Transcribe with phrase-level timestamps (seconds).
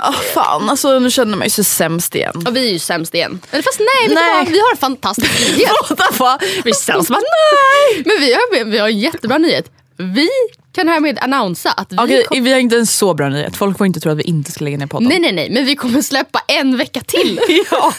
[0.00, 2.42] Ah, fan, alltså nu känner jag mig så sämst igen.
[2.44, 3.40] Ja, vi är ju sämst igen.
[3.50, 4.46] Eller fast nej, Nej.
[4.50, 5.70] Vi har en fantastisk nyhet.
[6.64, 7.08] Vi är sämst.
[7.08, 7.20] Bara,
[7.94, 8.02] nej!
[8.06, 9.70] Men vi har, vi har en jättebra nyhet.
[9.96, 10.28] Vi
[10.76, 13.56] kan härmed annonsa att vi Okej, kom- vi har inte en så bra nyhet.
[13.56, 15.08] Folk får inte tro att vi inte ska lägga ner podden.
[15.08, 17.40] Nej nej nej, men vi kommer släppa en vecka till.
[17.70, 17.92] Ja.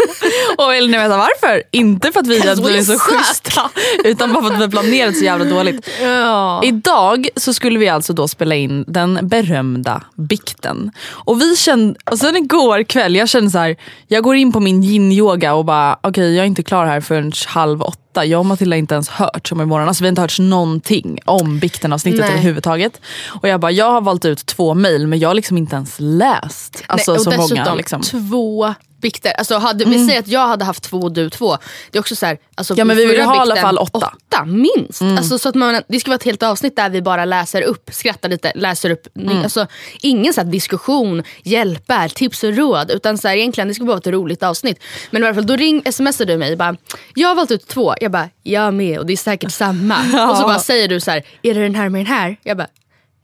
[0.58, 1.64] Och vill ni veta varför?
[1.72, 3.70] Inte för att vi är så schyssta.
[4.04, 5.90] Utan bara för att vi har planerat så jävla dåligt.
[6.02, 6.62] Ja.
[6.64, 10.92] Idag så skulle vi alltså då spela in den berömda bikten.
[11.10, 13.76] Och vi kände, och sen igår kväll, jag kände så här,
[14.08, 17.32] jag går in på min yin-yoga och bara okej jag är inte klar här förrän
[17.48, 18.02] halv åtta.
[18.26, 19.88] Jag och Matilda har inte ens hört om imorgon.
[19.88, 22.30] Alltså vi har inte hört någonting om bikten-avsnittet Nej.
[22.30, 23.02] överhuvudtaget.
[23.42, 25.96] Och jag bara, jag har valt ut två mail men jag har liksom inte ens
[26.00, 26.84] läst.
[26.88, 27.76] Alltså Nej, och så dessutom många.
[27.76, 28.02] Liksom.
[28.02, 29.32] två bikter.
[29.38, 31.58] Alltså hade, Vi säger att jag hade haft två och du två.
[31.92, 33.98] Det är också så här, alltså Ja, men vi vill ha i alla fall åtta.
[33.98, 35.02] åtta minst.
[35.02, 37.90] Alltså, så att man, det ska vara ett helt avsnitt där vi bara läser upp,
[37.94, 39.18] skrattar lite, läser upp.
[39.18, 39.44] Mm.
[39.44, 39.68] Alltså,
[40.02, 42.92] ingen så här diskussion, hjälper, tips och råd.
[42.92, 44.84] Utan så här, egentligen det ska bara vara ett roligt avsnitt.
[45.12, 46.76] Men i alla fall, då ring, smsar du mig bara,
[47.16, 47.94] jag har valt ut två.
[48.02, 49.96] Jag bara, jag med och det är säkert samma.
[50.32, 52.38] Och så bara säger du så här, är det den här med den här?
[52.44, 52.68] Jag bara,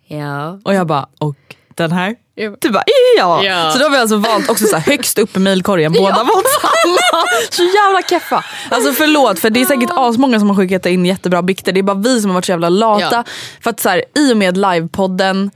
[0.07, 0.59] ja.
[0.65, 1.35] Och jag bara, och
[1.77, 2.15] den här?
[2.35, 2.55] Ja.
[2.59, 2.83] Du bara,
[3.17, 3.43] ja.
[3.43, 3.71] Ja.
[3.71, 6.47] Så då har vi alltså valt också så här, högst upp i mailkorgen, båda valt
[6.61, 7.23] samma.
[7.49, 8.45] Så jävla keffa.
[8.69, 11.71] Alltså förlåt för det är säkert asmånga som har skickat in jättebra bikter.
[11.71, 13.15] Det är bara vi som har varit så jävla lata.
[13.15, 13.23] Ja.
[13.61, 15.51] För att så här, i och med livepodden,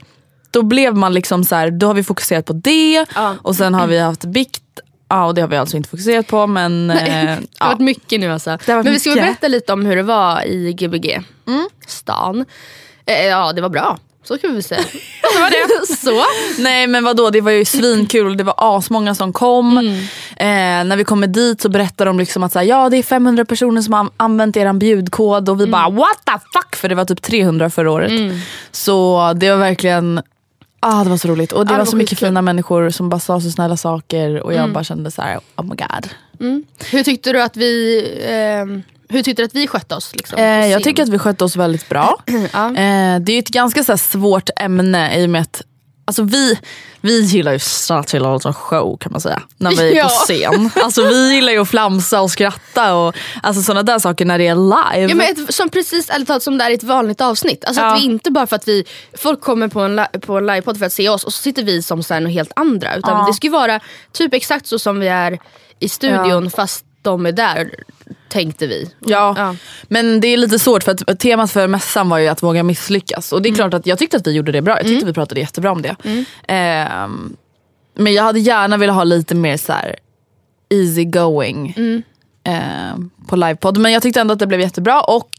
[0.50, 3.06] då blev man liksom så här, då har vi fokuserat på det.
[3.42, 4.62] Och sen har vi haft bikt.
[5.08, 6.86] Ja, och det har vi alltså inte fokuserat på men...
[6.86, 7.66] Nej, eh, det har ja.
[7.66, 8.58] varit mycket nu alltså.
[8.66, 11.20] Men vi ska berätta lite om hur det var i Gbg
[11.86, 12.44] stan.
[13.06, 13.98] Eh, ja, det var bra.
[14.28, 14.80] Så kan vi väl säga.
[15.34, 15.96] det var det.
[15.96, 16.24] Så.
[16.62, 18.36] Nej men vadå, det var ju svinkul.
[18.36, 19.78] Det var asmånga som kom.
[19.78, 19.94] Mm.
[20.36, 23.02] Eh, när vi kommer dit så berättar de liksom att så här, ja, det är
[23.02, 25.48] 500 personer som har använt er bjudkod.
[25.48, 25.70] Och vi Mm.
[25.72, 28.12] bara what the fuck, för det var typ 300 förra året.
[28.70, 30.22] Så det var verkligen
[30.80, 31.52] Ah, det var så roligt.
[31.52, 34.42] Och det det var så mycket fina människor som bara sa så snälla saker.
[34.42, 34.72] Och jag Mm.
[34.72, 36.08] bara kände så här, oh my god.
[36.90, 40.12] Hur tyckte du att vi, ehm, hur tyckte du att vi skötte oss?
[40.14, 42.18] Liksom, Eh, jag tycker att vi skötte oss väldigt bra.
[42.52, 42.66] Ja.
[42.68, 45.62] eh, det är ju ett ganska så här, svårt ämne i och med att
[46.04, 46.58] Alltså vi,
[47.00, 47.58] vi gillar ju
[48.34, 49.42] att ha show kan man säga.
[49.56, 50.04] När vi är Ja.
[50.04, 50.70] på scen.
[50.84, 54.46] Alltså vi gillar ju att flamsa och skratta och alltså sådana där saker när det
[54.46, 55.08] är live.
[55.10, 57.64] Ja, men ett, som precis ärligt talat som det är i ett vanligt avsnitt.
[57.64, 57.94] Alltså Ja.
[57.94, 58.84] att vi inte bara för att vi,
[59.18, 61.82] folk kommer på en, på en livepodd för att se oss och så sitter vi
[61.82, 62.96] som så här något helt andra.
[62.96, 63.26] Utan Ja.
[63.26, 63.80] det ska vara
[64.12, 65.38] typ exakt så som vi är
[65.80, 67.70] i studion fast de är där
[68.28, 68.90] tänkte vi.
[69.00, 69.34] Ja.
[69.36, 69.54] Ja.
[69.88, 73.32] men det är lite svårt för att temat för mässan var ju att våga misslyckas.
[73.32, 74.76] Och det är klart att jag tyckte att vi gjorde det bra.
[74.76, 75.96] Jag tyckte vi pratade jättebra om det.
[76.48, 77.36] Ehm,
[77.94, 79.96] men jag hade gärna velat ha lite mer så här
[80.70, 81.74] easy going.
[82.48, 83.78] Eh, på livepodd.
[83.78, 85.00] Men jag tyckte ändå att det blev jättebra.
[85.00, 85.30] Och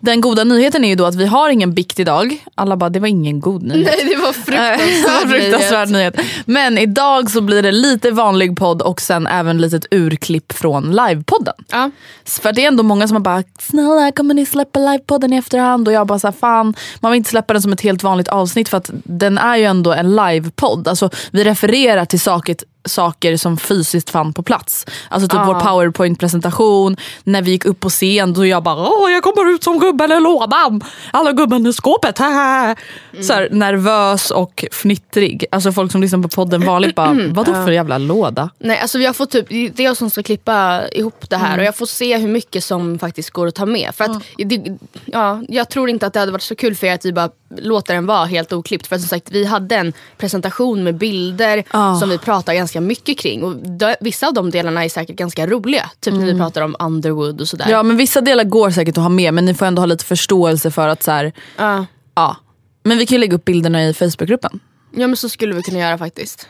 [0.00, 2.44] den goda nyheten är ju då att vi har ingen bikt idag.
[2.54, 3.94] Alla bara, det var ingen god nyhet.
[3.96, 5.30] Nej det var fruktansvärt.
[5.30, 6.16] Fruktansvärd nyhet.
[6.44, 11.54] Men idag så blir det lite vanlig podd och sen även litet urklipp från livepodden.
[11.70, 11.90] Ja.
[12.24, 15.88] För det är ändå många som har bara, snälla kommer ni släppa livepodden i efterhand?
[15.88, 18.28] Och jag bara så här, fan, man vill inte släppa den som ett helt vanligt
[18.28, 20.88] avsnitt för att den är ju ändå en livepodd.
[20.88, 24.86] Alltså vi refererar till saker, saker som fysiskt fann på plats.
[25.08, 25.44] Alltså typ Ah.
[25.44, 29.64] vår powerpoint-presentation, när vi gick upp på scen då jag bara, åh jag kommer ut
[29.64, 32.76] som gubben i lådan, alla gubben i skåpet, haha."
[33.22, 35.44] Så här, nervös och fnittrig.
[35.52, 38.50] Alltså folk som lyssnar på podden vanligt bara, vadå för jävla låda?
[38.58, 41.58] Nej alltså jag får typ, det är jag som ska klippa ihop det här Mm.
[41.58, 43.90] och jag får se hur mycket som faktiskt går att ta med.
[43.94, 46.94] För att, det, ja, jag tror inte att det hade varit så kul för er
[46.94, 48.86] att vi bara låter den vara helt oklippt.
[48.86, 51.96] För att som sagt vi hade en presentation med bilder Ja.
[52.00, 53.42] som vi pratar ganska mycket kring.
[53.44, 55.90] Och de, vissa av de delarna är säkert ganska roliga.
[56.00, 57.64] Typ när vi pratar om Underwood och sådär.
[57.64, 57.72] Mm.
[57.76, 60.04] Ja men vissa delar går säkert att ha med men ni får ändå ha lite
[60.04, 61.86] förståelse för att så här, Ja.
[62.14, 62.36] ja.
[62.84, 64.60] Men vi kan ju lägga upp bilderna i Facebookgruppen.
[64.96, 66.48] ja men så skulle vi kunna göra faktiskt.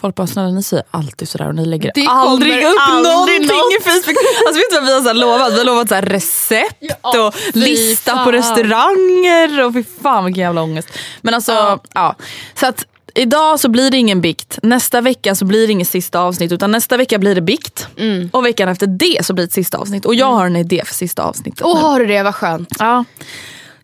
[0.00, 3.40] Folk bara snälla ni säger alltid sådär och ni lägger Det aldrig upp aldrig någonting
[3.46, 3.80] något.
[3.80, 4.16] i Facebook.
[4.46, 5.52] Alltså vet du vad vi har så lovat?
[5.52, 8.24] Vi har lovat så recept Ja, och lista fan.
[8.24, 10.88] på restauranger och fy fan vilken jävla ångest.
[11.22, 11.78] Men alltså ja.
[11.94, 12.14] Ja.
[12.60, 12.84] Så att
[13.14, 14.58] idag så blir det ingen bikt.
[14.62, 17.88] Nästa vecka så blir det inget sista avsnitt utan nästa vecka blir det bikt.
[17.96, 18.28] Mm.
[18.32, 20.04] Och veckan efter det så blir det ett sista avsnitt.
[20.06, 21.60] Och jag har en idé för sista avsnittet.
[21.64, 22.68] Åh har du det, vad skönt.
[22.78, 23.04] Ja.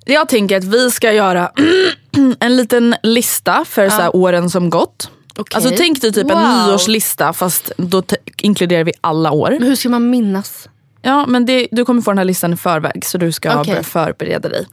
[0.05, 1.51] Jag tänker att vi ska göra
[2.41, 5.11] en liten lista för så här åren som gått.
[5.37, 5.57] Okej.
[5.57, 6.67] Alltså tänk dig typ en Wow.
[6.69, 8.03] nyårslista fast då
[8.37, 9.51] inkluderar vi alla år.
[9.51, 10.69] Men hur ska man minnas?
[11.03, 13.73] Ja men det, du kommer få den här listan i förväg så du ska Okej.
[13.73, 14.67] börja förbereda dig.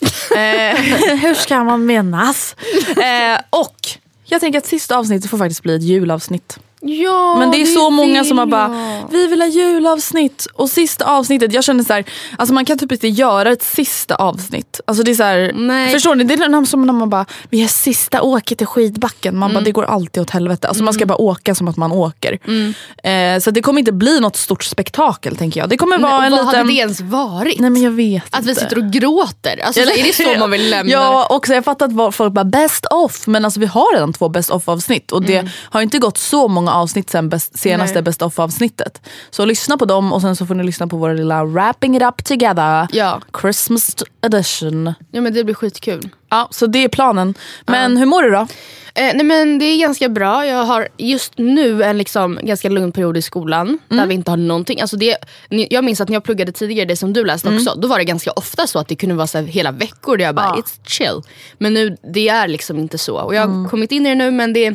[0.36, 0.76] eh,
[1.16, 2.56] hur ska man minnas?
[2.88, 3.76] Eh, och
[4.24, 6.58] jag tänker att sista avsnittet får faktiskt bli ett julavsnitt.
[6.82, 8.68] Ja, Men det är så många som har bara,
[9.10, 10.46] vi vill ha julavsnitt.
[10.54, 12.04] Och sista avsnittet, jag känner så här,
[12.38, 14.80] alltså man kan typ inte göra ett sista avsnitt.
[14.86, 15.92] Alltså det är så här, Nej.
[15.92, 16.24] förstår ni?
[16.24, 19.36] Det är som när man bara, vi har sista åket till skidbacken.
[19.36, 19.60] Man Mm.
[19.60, 20.68] bara, det går alltid åt helvete.
[20.68, 22.38] Alltså man ska bara åka som att man åker.
[22.46, 22.74] Mm.
[23.36, 25.68] Eh, så det kommer inte bli något stort spektakel tänker jag.
[25.68, 26.58] Det kommer vara Nej, en och vad liten...
[26.60, 27.60] hade det ens varit?
[27.60, 28.60] Nej men jag vet Att vi inte.
[28.62, 29.60] sitter och gråter?
[29.66, 32.44] Alltså, så är det så man vill lämna Ja, också jag fattar att folk bara
[32.44, 35.50] best off, men alltså vi har redan två best off avsnitt och det Mm.
[35.70, 38.02] har inte gått så många avsnitt sen best, senaste Nej.
[38.02, 39.00] best off avsnittet.
[39.30, 42.02] Så lyssna på dem och sen så får ni lyssna på våra lilla wrapping it
[42.02, 43.20] up together Ja.
[43.40, 43.96] Christmas
[44.26, 44.94] edition.
[45.10, 46.08] ja men det blir skitkul.
[46.30, 47.34] Ja, så det är planen.
[47.66, 48.46] Men hur mår du då?
[48.94, 50.46] Eh, nej men det är ganska bra.
[50.46, 53.78] Jag har just nu en liksom ganska lugn period i skolan.
[53.88, 54.80] Där vi inte har någonting.
[54.80, 55.16] Alltså det,
[55.48, 57.74] jag minns att när jag pluggade tidigare, det som du läste också.
[57.74, 60.34] Då var det ganska ofta så att det kunde vara så hela veckor där jag
[60.34, 61.20] bara, it's chill.
[61.58, 63.16] Men nu, det är liksom inte så.
[63.16, 64.74] Och jag har kommit in i det nu men det,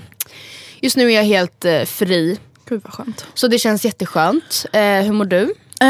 [0.82, 2.40] just nu är jag helt eh, fri.
[2.70, 3.26] Gud vad skönt.
[3.34, 4.66] Så det känns jätteskönt.
[4.74, 5.42] Eh, hur mår du?
[5.82, 5.88] Eh,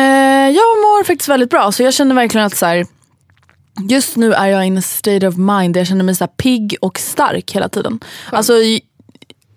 [0.50, 1.72] jag mår faktiskt väldigt bra.
[1.72, 2.86] Så jag känner verkligen att så här,
[3.90, 6.32] just nu är jag in a state of mind där jag känner mig så här
[6.38, 8.00] pigg och stark hela tiden.
[8.32, 8.82] Alltså, j-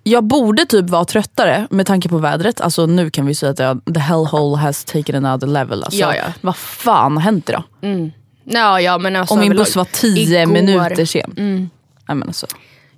[0.03, 2.61] jag borde typ vara tröttare med tanke på vädret.
[2.61, 5.85] Alltså nu kan vi säga att jag, the hellhole has taken another level.
[5.85, 6.25] Alltså, Ja, ja.
[6.41, 7.63] Vad fan har hänt idag?
[8.45, 10.53] Ja, ja men alltså Om min buss var tio Igår.
[10.53, 11.33] minuter sen.
[11.37, 12.47] Nej, men alltså.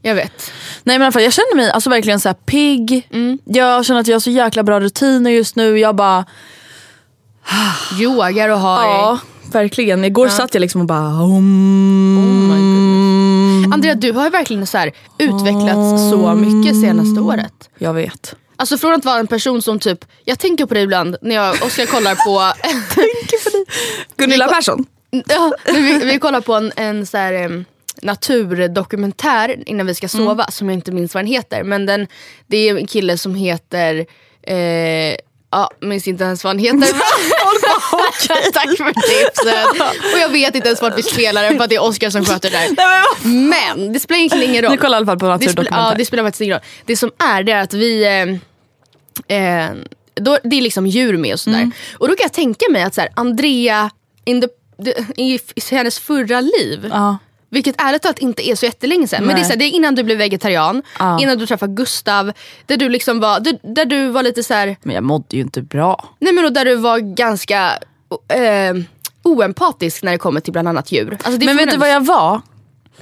[0.02, 0.52] Jag vet.
[0.85, 3.08] Nej men fall, jag känner mig alltså verkligen så här pigg.
[3.44, 5.79] Jag känner att jag har så jäkla bra rutiner just nu.
[5.79, 6.25] Jag bara,
[8.00, 9.19] Yogar och har ja
[9.52, 10.04] verkligen.
[10.04, 12.61] Igår satt jag liksom och bara Oh om.
[13.75, 17.71] Andrea du har ju verkligen så här utvecklats så mycket senaste året.
[17.78, 18.35] Jag vet.
[18.57, 21.54] Alltså från att vara en person som typ, jag tänker på dig ibland när jag
[21.54, 22.52] och Oskar kollar på
[24.16, 24.87] Gunilla Persson.
[25.11, 27.64] ja, vi, vi kollar på en, en så här,
[28.02, 31.62] naturdokumentär innan vi ska sova som jag inte minns vad den heter.
[31.62, 32.07] Men den,
[32.47, 34.07] det är en kille som heter
[34.42, 35.16] eh,
[35.52, 36.78] Ja, minns inte ens vad han heter.
[38.52, 39.80] Tack för tipset.
[40.14, 42.25] Och jag vet inte ens vart vi spelar den för att det är Oskar som
[42.25, 43.28] sköter det där.
[43.49, 44.73] Men det spelar egentligen ingen roll.
[44.73, 45.76] Ni kollar i alla fall på naturdokumentär.
[45.76, 46.64] ja, det spelar faktiskt ingen roll.
[46.85, 48.04] Det som är det är att vi
[49.28, 49.71] eh, eh,
[50.14, 51.57] då, Det är liksom djur med och sådär.
[51.57, 51.73] Mm.
[51.99, 53.90] Och då kan jag tänka mig att så här, Andrea
[54.25, 54.49] in the,
[54.85, 55.40] the, i,
[55.71, 57.19] hennes förra liv Ja.
[57.50, 59.25] Vilket ärligt talat inte är så jättelänge sedan.
[59.25, 61.21] Men det är, så här, det är innan du blev vegetarian, Ja.
[61.21, 62.33] innan du träffade Gustav.
[62.66, 65.42] Där du liksom var, där, där du var lite så här, Men jag mådde ju
[65.42, 66.09] inte bra.
[66.19, 67.71] nej men och där du var ganska
[68.28, 68.75] eh,
[69.23, 71.19] oempatisk när det kommer till bland annat djur.
[71.23, 72.40] Alltså, Men vet du vad jag var?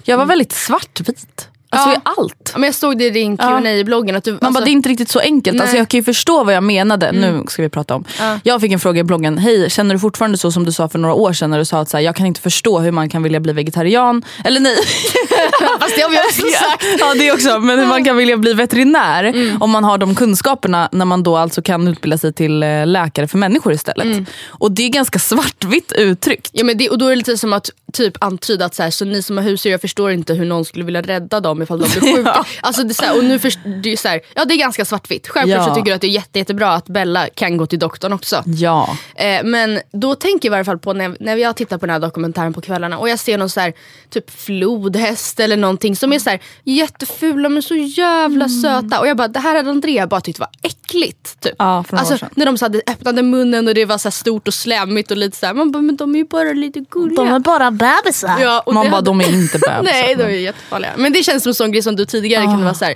[0.04, 1.48] Jag var väldigt svartvit.
[1.70, 1.94] Alltså Ja.
[1.96, 2.50] i allt.
[2.52, 3.60] Ja, men jag såg det i din Ja.
[3.62, 5.60] qa bloggen att du, Man alltså, bara, det är inte riktigt så enkelt.
[5.60, 7.12] Alltså, jag kan ju förstå vad jag menade.
[7.12, 8.04] Nu ska vi prata om.
[8.18, 8.38] Ja.
[8.42, 9.38] Jag fick en fråga i bloggen.
[9.38, 11.80] Hej, känner du fortfarande så som du sa för några år sedan när du sa
[11.80, 14.22] att så här, jag kan inte förstå hur man kan vilja bli vegetarian.
[14.44, 14.76] Eller nej.
[15.80, 16.84] fast det har vi också sagt.
[17.00, 17.58] ja det också.
[17.58, 21.36] Men hur man kan vilja bli veterinär om man har de kunskaperna när man då
[21.36, 24.28] alltså kan utbilda sig till eh, läkare för människor istället.
[24.48, 26.50] Och det är ganska svartvitt uttryckt.
[26.52, 28.90] Ja, men det, och då är det lite som att typ antyda att så, här,
[28.90, 31.78] så ni som har husdjur, jag förstår inte hur någon skulle vilja rädda dem ifall
[31.80, 32.44] de blir sjuka.
[32.60, 34.58] Alltså, det, är så här, och nu först, det, är så här, ja, det är
[34.58, 35.28] ganska svartvitt.
[35.28, 38.12] Självklart så tycker jag att det är jätte, jättebra att Bella kan gå till doktorn
[38.12, 38.42] också.
[38.46, 38.96] Ja.
[39.14, 41.92] Eh, men då tänker jag i varje fall på när, när jag tittar på den
[41.92, 43.72] här dokumentären på kvällarna och jag ser någon så här,
[44.10, 48.60] typ flodhäst eller någonting som är så här, jättefula men så jävla Mm.
[48.62, 49.00] söta.
[49.00, 51.40] Och jag bara, det här hade Andrea bara tyckt var äckligt.
[51.40, 51.54] Typ.
[51.58, 55.10] Ja, alltså, när de så hade öppnade munnen och det var så stort och slemmigt
[55.10, 57.38] och lite så här, man bara, men de är ju bara lite gulliga.
[57.38, 58.38] bara bebisar.
[58.40, 59.82] Ja, man bara, hade- de är inte bebisar.
[59.82, 60.90] Nej, de är jättefarliga.
[60.96, 62.94] Men det känns som en sån grej som du tidigare kunde vara såhär,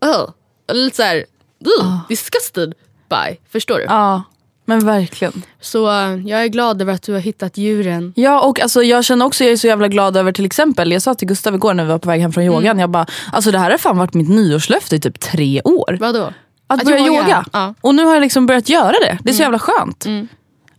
[0.00, 0.30] oh,
[0.72, 1.16] lite såhär,
[1.80, 2.74] uh, disgusted
[3.08, 3.36] by.
[3.52, 3.84] Förstår du?
[3.84, 4.22] Ja,
[4.64, 5.42] men verkligen.
[5.60, 8.12] Så eh, jag är glad över att du har hittat djuren.
[8.16, 11.02] Ja och alltså, jag känner också, jag är så jävla glad över till exempel, jag
[11.02, 13.50] sa till Gustav igår när vi var på väg hem från yogan, jag bara, alltså
[13.50, 15.96] det här har fan varit mitt nyårslöfte i typ tre år.
[16.00, 16.32] Vadå?
[16.66, 17.20] Att, Att börja yoga?
[17.20, 17.44] yoga.
[17.52, 17.74] Ja.
[17.80, 19.18] Och nu har jag liksom börjat göra det.
[19.22, 20.06] Det är så jävla skönt.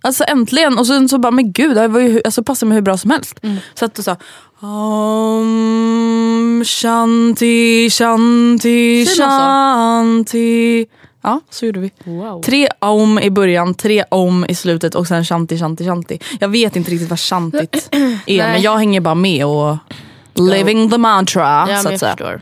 [0.03, 0.77] Alltså äntligen.
[0.77, 3.12] Och sen så bara, men gud, det var ju, alltså, passar mig hur bra som
[3.12, 3.39] helst.
[3.74, 4.15] Så att du sa
[4.60, 10.86] Om shanti shanti shanti.
[11.24, 11.91] Ja, så gjorde vi.
[12.03, 12.41] Wow.
[12.41, 16.19] Tre om i början, tre om i slutet och sen shanti shanti shanti.
[16.39, 17.89] Jag vet inte riktigt vad shantit
[18.27, 19.77] är men jag hänger bara med och
[20.33, 21.65] living the mantra.
[21.69, 22.12] Ja, så att säga.
[22.12, 22.41] förstår.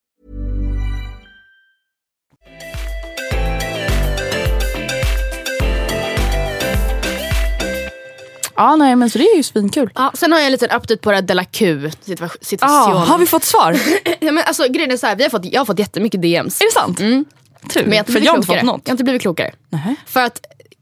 [8.61, 9.89] Ja nej men så det är ju svinkul.
[9.95, 12.97] Ja, sen har jag en liten update på det här Della Q situa- Ah, situationen.
[13.07, 13.77] har vi fått svar?
[14.19, 16.61] ja, men alltså, grejen är så här, vi har fått, jag har fått jättemycket DMs.
[16.61, 16.97] Är det sant?
[16.97, 18.59] Tur, Men jag har inte för blivit jag har inte klokare.
[18.59, 18.81] fått något.
[18.85, 19.51] Jag har inte blivit klokare.
[19.69, 19.95] Nähä.
[20.05, 20.39] För att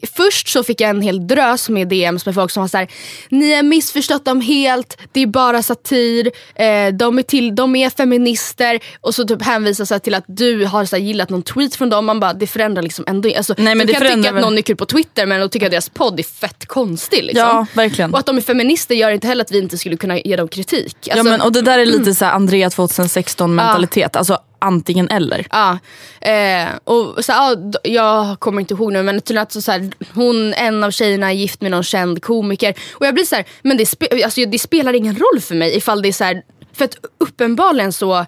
[0.08, 2.88] först så fick jag en hel drös med DMs med folk som var så här:
[3.30, 7.90] ni har missförstått dem helt, det är bara satir, eh, de, är till, de är
[7.90, 8.80] feminister.
[9.02, 11.90] Och så typ hänvisar så här till att du har så gillat någon tweet från
[11.90, 12.06] dem.
[12.06, 14.62] Man bara, det förändrar liksom ändå alltså, Nej, men Du kan tycka att någon är
[14.62, 17.24] kul på Twitter men att tycka att deras podd är fett konstig.
[17.24, 17.48] Liksom.
[17.48, 18.14] Ja, verkligen.
[18.14, 20.48] Och att de är feminister gör inte heller att vi inte skulle kunna ge dem
[20.48, 20.98] kritik.
[21.04, 24.16] Ja, Alltså, men, och det där är lite så här Andrea 2016 mentalitet.
[24.16, 25.48] Alltså antingen eller.
[25.50, 25.80] Ja,
[26.22, 29.92] eh, och så, ja, jag kommer inte ihåg nu men tydligen att så, så här,
[30.14, 32.74] hon, en av tjejerna är gift med någon känd komiker.
[32.94, 35.78] Och jag blir så här, men det, spe, alltså, det spelar ingen roll för mig
[35.78, 36.42] ifall det är så här,
[36.74, 38.26] för att uppenbarligen så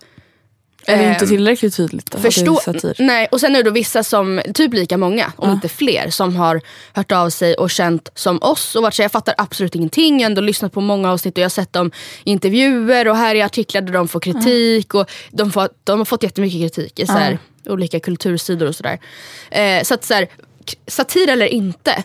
[0.85, 2.15] är det inte tillräckligt tydligt?
[2.15, 2.95] är Förstå, satir?
[3.00, 6.35] nej, och sen är det då vissa som, typ lika många, om inte fler, som
[6.35, 6.61] har
[6.93, 10.19] hört av sig och känt som oss och varit så här, jag fattar absolut ingenting,
[10.19, 11.91] jag har ändå lyssnat på många avsnitt och jag har sett dem
[12.23, 16.05] i intervjuer och här är artiklar där de får kritik och de, får, de har
[16.05, 19.00] fått jättemycket kritik i så här, olika kultursidor och sådär.
[19.51, 20.27] Eh, så att så här,
[20.88, 22.03] satir eller inte,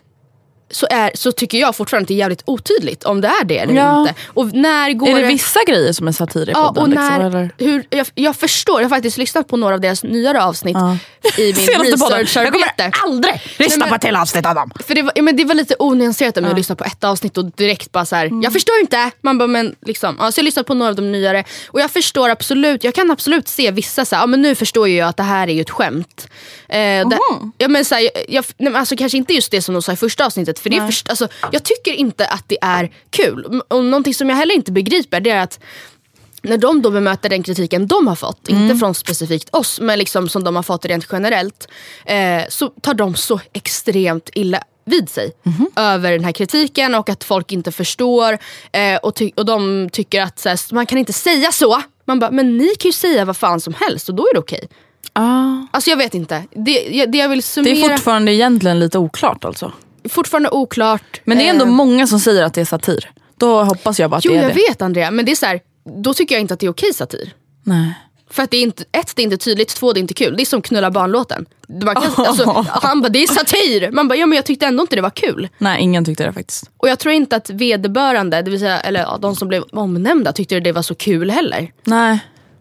[0.70, 3.58] så, är, så tycker jag fortfarande att det är jävligt otydligt om det är det
[3.58, 4.00] eller Ja.
[4.00, 4.14] inte.
[4.26, 6.82] Och när går Är det vissa grejer som är satir i Ja, podden?
[6.82, 10.02] och när, liksom, hur, jag, jag förstår, jag har faktiskt lyssnat på några av deras
[10.02, 11.66] nyare avsnitt i min podden.
[11.90, 12.90] Jag kommer researcharbete.
[13.04, 14.70] aldrig lyssna men- på ett till avsnitt av dem.
[14.86, 17.38] För det var, ja, men det var lite onyanserat med att lyssna på ett avsnitt
[17.38, 18.42] och direkt bara så här, Mm.
[18.42, 19.10] jag förstår inte.
[19.20, 21.80] Man bara, men liksom, ja, så jag har lyssnat på några av de nyare och
[21.80, 25.08] jag förstår absolut, jag kan absolut se vissa så här, ja men nu förstår jag
[25.08, 26.28] att det här är ju ett skämt.
[26.68, 27.18] Eh, det,
[27.58, 29.82] ja, men så här, jag, jag, nej, men alltså, kanske inte just det som de
[29.82, 32.90] sa i första avsnittet, för det är först, alltså, jag tycker inte att det är
[33.10, 33.60] kul.
[33.68, 35.60] Och någonting som jag heller inte begriper det är att
[36.42, 40.28] när de då bemöter den kritiken de har fått, inte från specifikt oss, men liksom
[40.28, 41.68] som de har fått rent generellt,
[42.04, 45.32] eh, så tar de så extremt illa vid sig
[45.76, 48.38] över den här kritiken och att folk inte förstår.
[48.72, 51.82] Eh, och, ty- och de tycker att så här, man kan inte säga så.
[52.04, 54.40] Man bara, men ni kan ju säga vad fan som helst och då är det
[54.40, 54.68] okej.
[55.18, 55.66] Ah.
[55.70, 56.44] Alltså jag vet inte.
[56.54, 59.72] Det, jag- det jag vill Det summera, är fortfarande egentligen lite oklart alltså.
[60.08, 61.20] fortfarande oklart.
[61.24, 63.10] Men det är ändå Eh, många som säger att det är satir.
[63.36, 64.60] Då hoppas jag bara att Jo det är jag det.
[64.68, 65.60] vet Andrea, men det är så här,
[66.02, 67.32] då tycker jag inte att det är okej satir.
[67.62, 67.94] Nej.
[68.30, 70.36] För att det är inte, ett, det är inte tydligt, två, det är inte kul.
[70.36, 71.46] Det är som knulla barnlåten.
[71.68, 73.90] Man kan, alltså, han bara, det är satir.
[73.90, 75.48] Man bara, ja men jag tyckte ändå inte det var kul.
[75.58, 76.70] Nej, ingen tyckte det faktiskt.
[76.76, 80.32] Och jag tror inte att vederbörande, det vill säga eller, ja, de som blev omnämnda
[80.32, 81.72] tyckte det var så kul heller.
[81.84, 82.18] Nej,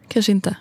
[0.07, 0.55] kanske inte.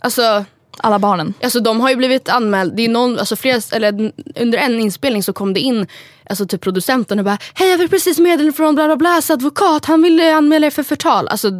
[0.00, 0.44] Alltså,
[0.80, 1.34] Alla barnen.
[1.42, 5.22] alltså de har ju blivit anmälda, det är någon, alltså flera, eller, under en inspelning
[5.22, 5.86] så kom det in
[6.30, 9.84] alltså, till producenten och bara Hej jag fick precis meddelande från bla bla blas advokat,
[9.84, 11.28] han ville anmäla er för förtal.
[11.28, 11.50] Alltså,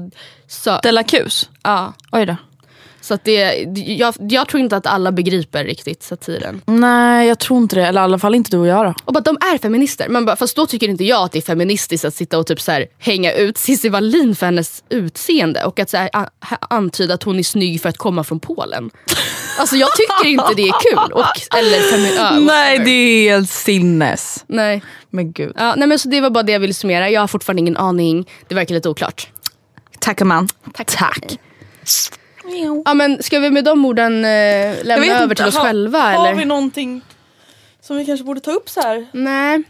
[0.48, 1.50] så, Della Kus.
[1.62, 2.36] ja, Oj då.
[3.08, 6.62] Så att det, jag, jag tror inte att alla begriper riktigt satiren.
[6.66, 7.86] Nej, jag tror inte det.
[7.86, 8.94] Eller i alla fall inte du och jag då.
[9.04, 10.08] Och bara, de är feminister.
[10.08, 12.60] Man bara, fast då tycker inte jag att det är feministiskt att sitta och typ
[12.60, 16.10] så här, hänga ut Cissi Wallin för hennes utseende och att så här,
[16.70, 18.90] antyda att hon är snygg för att komma från Polen.
[19.58, 21.12] Alltså jag tycker inte det är kul.
[21.12, 24.44] Och, eller femi- Nej, det är helt sinnes.
[24.46, 24.82] Nej.
[25.10, 25.52] Men gud.
[25.56, 27.10] Ja, nej men så det var bara det jag ville summera.
[27.10, 28.28] Jag har fortfarande ingen aning.
[28.48, 29.28] Det verkar lite oklart.
[29.98, 30.48] Tack man.
[30.74, 31.38] Tack.
[32.84, 35.98] Ja, men ska vi med de orden eh, lämna över till oss själva?
[36.00, 36.38] Har eller?
[36.38, 37.02] vi någonting
[37.80, 39.06] som vi kanske borde ta upp så här?
[39.12, 39.62] Nej.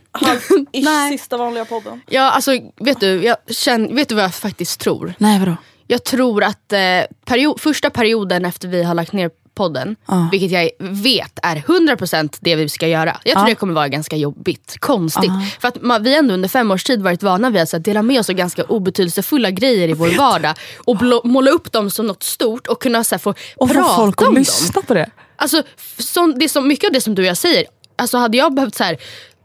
[0.73, 1.11] Nej.
[1.19, 2.01] sista vanliga podden.
[2.09, 5.15] Ja, alltså, vet, du, jag känner, vet du vad jag faktiskt tror?
[5.19, 5.57] Nej vadå?
[5.87, 6.79] Jag tror att eh,
[7.27, 9.97] perio- första perioden efter vi har lagt ner podden,
[10.31, 13.17] vilket jag vet är 100% det vi ska göra.
[13.25, 15.31] Jag tror det kommer vara ganska jobbigt, konstigt.
[15.61, 18.03] För att man, vi ändå under fem års tid varit vana vid att så dela
[18.03, 20.55] med oss av ganska obetydelsefulla grejer i vår vardag.
[20.79, 23.97] Och blå, måla upp dem som något stort och kunna så här, få Och prata
[23.97, 24.35] folk om dem.
[24.35, 25.11] lyssna på det.
[25.37, 25.63] Alltså,
[25.99, 27.65] som, det som, mycket av det som du och jag säger,
[27.97, 28.97] alltså hade jag behövt så här,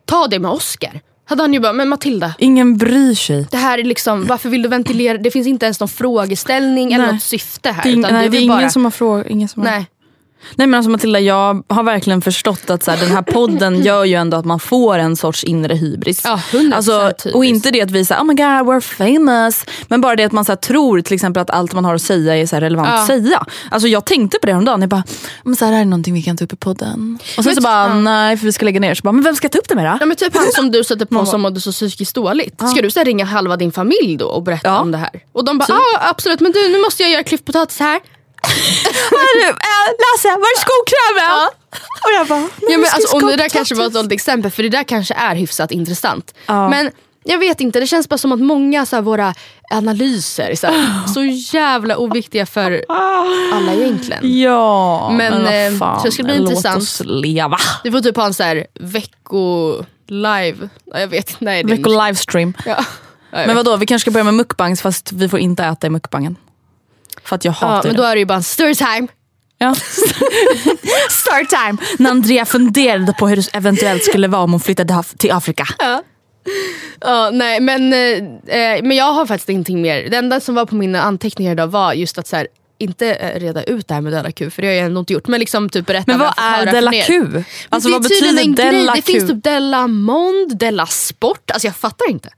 [0.05, 3.47] ta det med Oscar, hade han ju bara, men Matilda, Ingen bryr sig.
[3.51, 5.17] det här är liksom, varför vill du ventilera?
[5.17, 7.13] Det finns inte ens någon frågeställning eller Nej.
[7.13, 7.83] något syfte här.
[7.83, 9.55] Det är, nej, det är vill ingen bara, som har frågat.
[9.55, 9.85] Nej.
[10.55, 14.03] Nej men alltså Matilda, jag har verkligen förstått att så här, den här podden gör
[14.05, 16.21] ju ändå att man får en sorts inre hybris.
[16.23, 17.13] Ja, 100% alltså.
[17.33, 19.65] Och inte det att vi säger oh my god we're famous.
[19.87, 22.01] Men bara det att man så här, tror till exempel att allt man har att
[22.01, 23.01] säga är så här, relevant Ja.
[23.01, 23.45] att säga.
[23.71, 25.03] Alltså, jag tänkte på det häromdagen, jag bara,
[25.43, 27.19] men så här, det här är någonting vi kan ta upp i podden.
[27.37, 27.93] Och sen Men så ty- bara, ja.
[27.93, 28.95] nej för vi ska lägga ner.
[28.95, 29.97] Så bara, men vem ska ta upp det med då?
[29.99, 32.61] Ja, men typ han som du sätter på som mådde så psykiskt dåligt.
[32.71, 34.79] Ska du så ringa halva din familj då och berätta Ja.
[34.79, 35.09] om det här?
[35.33, 37.99] Och de bara, ja ah, absolut men du nu måste jag göra klyftpotatis här.
[38.43, 41.49] Äh, Lasse, var är skokrämen?
[42.03, 44.63] Och jag bara, Ja, men alltså, om det där kanske var ett dåligt exempel för
[44.63, 46.33] det där kanske är hyfsat intressant.
[46.45, 46.69] Ja.
[46.69, 46.91] Men
[47.23, 49.33] jag vet inte, det känns bara som att många så här, våra
[49.71, 51.23] analyser så, här, så
[51.57, 52.85] jävla oviktiga för
[53.53, 54.41] alla egentligen.
[54.41, 56.77] Ja, Men, men, eh, fan, så det ska bli låt intressant.
[56.83, 57.57] oss leva.
[57.83, 60.69] Vi får typ ha en så här vecko-live.
[60.85, 61.35] Ja, Jag vet.
[61.39, 62.53] Nej, det är Vecko livestream.
[62.65, 62.85] Ja.
[63.31, 65.89] Ja, Men vadå, vi kanske ska börja med mukbangs fast vi får inte äta i
[65.89, 66.35] mukbangen.
[67.25, 68.01] För att jag Ja, hatar men det.
[68.01, 69.07] då är det ju bara en storytime.
[69.57, 69.75] Ja.
[71.09, 71.77] Startime!
[71.99, 75.67] När Andrea funderade på hur det eventuellt skulle vara om hon flyttade till Afrika.
[77.01, 77.99] Ja, nej, men, eh,
[78.57, 80.09] eh, men jag har faktiskt ingenting mer.
[80.09, 82.47] Det enda som var på mina anteckningar idag var just att så här,
[82.79, 85.13] inte eh, reda ut det här med Della Q, för det har jag ändå inte
[85.13, 85.27] gjort.
[85.27, 86.91] Men liksom typ berätta Men vad är Della.
[86.91, 87.43] Q?
[87.69, 88.55] Alltså det vad betyder.
[88.71, 89.11] Della Det Q?
[89.11, 91.51] finns typ Della Mond, Della Sport.
[91.51, 92.29] Alltså jag fattar inte.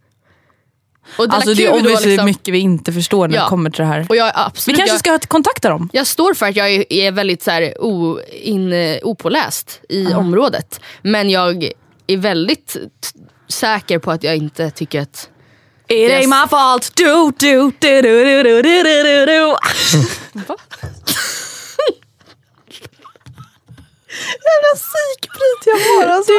[1.17, 2.25] Och alltså det är obviously liksom...
[2.25, 3.43] mycket vi inte förstår när ja.
[3.43, 4.05] det kommer till det här.
[4.09, 5.89] Och jag, absolut, vi kanske jag, ska kontakta dem?
[5.93, 10.19] Jag står för att jag är, väldigt så här, o, in, opåläst i uh.
[10.19, 10.79] området.
[11.01, 11.71] Men jag
[12.07, 12.77] är väldigt
[13.47, 15.29] säker på att jag inte tycker att...
[15.87, 16.25] It yes.
[16.25, 16.95] ain't my fault!
[16.95, 19.57] Do, do, do, do, do, do, do, do.
[20.47, 20.55] Va?
[24.47, 26.31] Jävla psykbryt jag får alltså.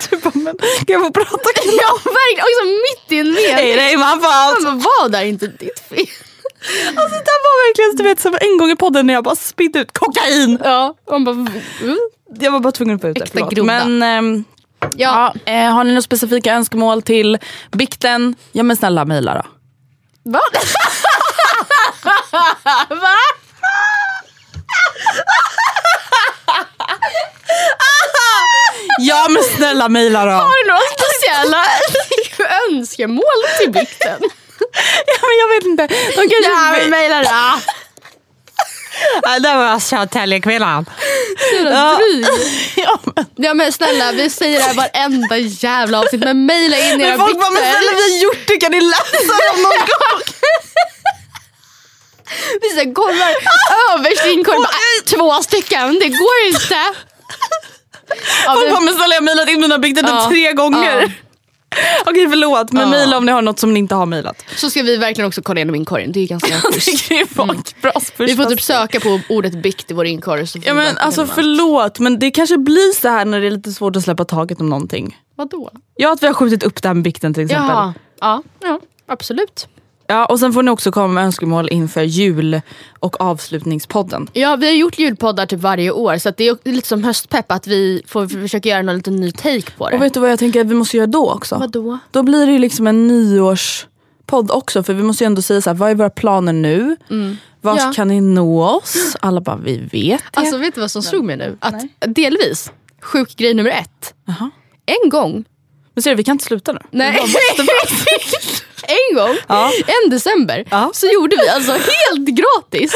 [0.10, 1.30] Du, bara, men kan jag få prata
[1.64, 3.78] Ja verkligen, också mitt i en mening.
[3.80, 4.62] ain't my fault.
[4.62, 6.06] Man bara, vad är inte ditt fel?
[6.96, 9.78] Alltså det var verkligen du vet, som en gång i podden när jag bara spydde
[9.78, 10.58] ut kokain.
[10.64, 11.96] Ja, man bara, uh.
[12.40, 13.26] Jag var bara tvungen att få ut det.
[13.32, 13.66] Förlåt.
[13.66, 14.44] Men ehm,
[14.80, 17.38] Ja, Ja, eh, har ni några specifika önskemål till
[17.72, 18.34] bikten?
[18.52, 19.42] Ja men snälla mejla då.
[20.30, 20.40] Va?
[22.88, 23.16] Va?
[28.98, 30.30] Ja men snälla mejla då.
[30.30, 31.64] Har du några speciella
[32.68, 34.18] önskemål till bikten?
[35.06, 35.86] Ja, men jag vet inte.
[35.86, 37.60] De kanske Ja, men mejla då.
[39.22, 40.86] Ja, det var Södertäljekvinnan.
[41.64, 42.00] Ja.
[42.76, 47.00] Ja, men, ja men snälla, vi säger det här varenda jävla avsnitt men mejla in
[47.00, 47.96] era men folk bara, men snälla bikter.
[47.96, 50.22] vi har gjort det, kan ni läsa dem någon gång?
[52.62, 53.34] Vi så kollar
[53.94, 54.66] överst i inkorgen,
[55.06, 56.80] två stycken, det går inte.
[58.46, 60.26] Ja, Folk bara, men snälla jag har mejlat in mina bikter Ja.
[60.30, 61.12] tre gånger.
[62.06, 62.88] Okej förlåt, men Ja.
[62.88, 64.44] mejla om ni har något som ni inte har mejlat.
[64.56, 67.10] Så ska vi verkligen också kolla igenom inkorgen, det är ganska schysst.
[67.10, 70.46] ju vara ett bra Vi får typ söka på ordet bikt i vår inkorg.
[70.64, 71.30] Ja, men alltså allt.
[71.34, 74.60] förlåt men det kanske blir så här när det är lite svårt att släppa taget
[74.60, 75.16] om någonting.
[75.36, 75.70] Vadå?
[75.96, 77.68] Ja att vi har skjutit upp med bikten till exempel.
[77.68, 79.68] Jaha, ja, ja absolut.
[80.08, 82.60] Ja, och sen får ni också komma med önskemål inför jul
[82.98, 84.28] och avslutningspodden.
[84.32, 87.66] Ja, vi har gjort julpoddar typ varje år så det är lite som höstpepp att
[87.66, 89.96] vi får försöka göra någon liten ny take på det.
[89.96, 91.56] Och vet du vad jag tänker att vi måste göra då också?
[91.58, 91.98] Vadå?
[92.10, 95.70] Då blir det ju liksom en nyårspodd också för vi måste ju ändå säga så
[95.70, 96.96] här, vad är våra planer nu?
[97.60, 97.92] Vart Ja.
[97.94, 99.16] kan ni nå oss?
[99.20, 99.92] Alla bara, vi vet
[100.32, 100.40] det.
[100.40, 101.56] Alltså vet du vad som slog mig nu?
[101.60, 104.14] Att delvis, sjuk grej nummer ett.
[104.26, 104.50] Jaha.
[105.02, 105.44] En gång,
[105.94, 106.78] Men ser du, vi kan inte sluta nu.
[106.90, 107.20] nej,
[108.88, 109.72] en gång, Ja.
[109.86, 110.90] en december, Ja.
[110.94, 112.92] så gjorde vi alltså helt gratis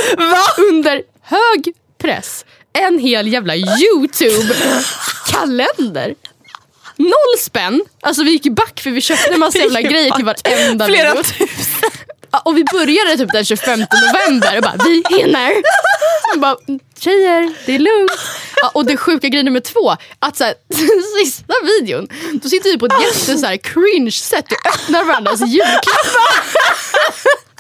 [0.71, 6.15] under hög press en hel jävla YouTube-kalender.
[6.97, 10.87] Noll spänn, alltså vi gick back för vi köpte en massa jävla grejer till varenda
[10.87, 11.23] Flera video.
[12.45, 15.53] Och vi började typ den 25 november och bara vi hinner.
[16.35, 16.57] Och bara,
[16.99, 18.11] Tjejer, det är lugnt.
[18.73, 20.55] Och det sjuka grejen nummer två, att så här,
[21.25, 22.09] sista videon,
[22.43, 26.41] då sitter vi på ett jätte så här, cringe sätt och öppnar varandras julklappar.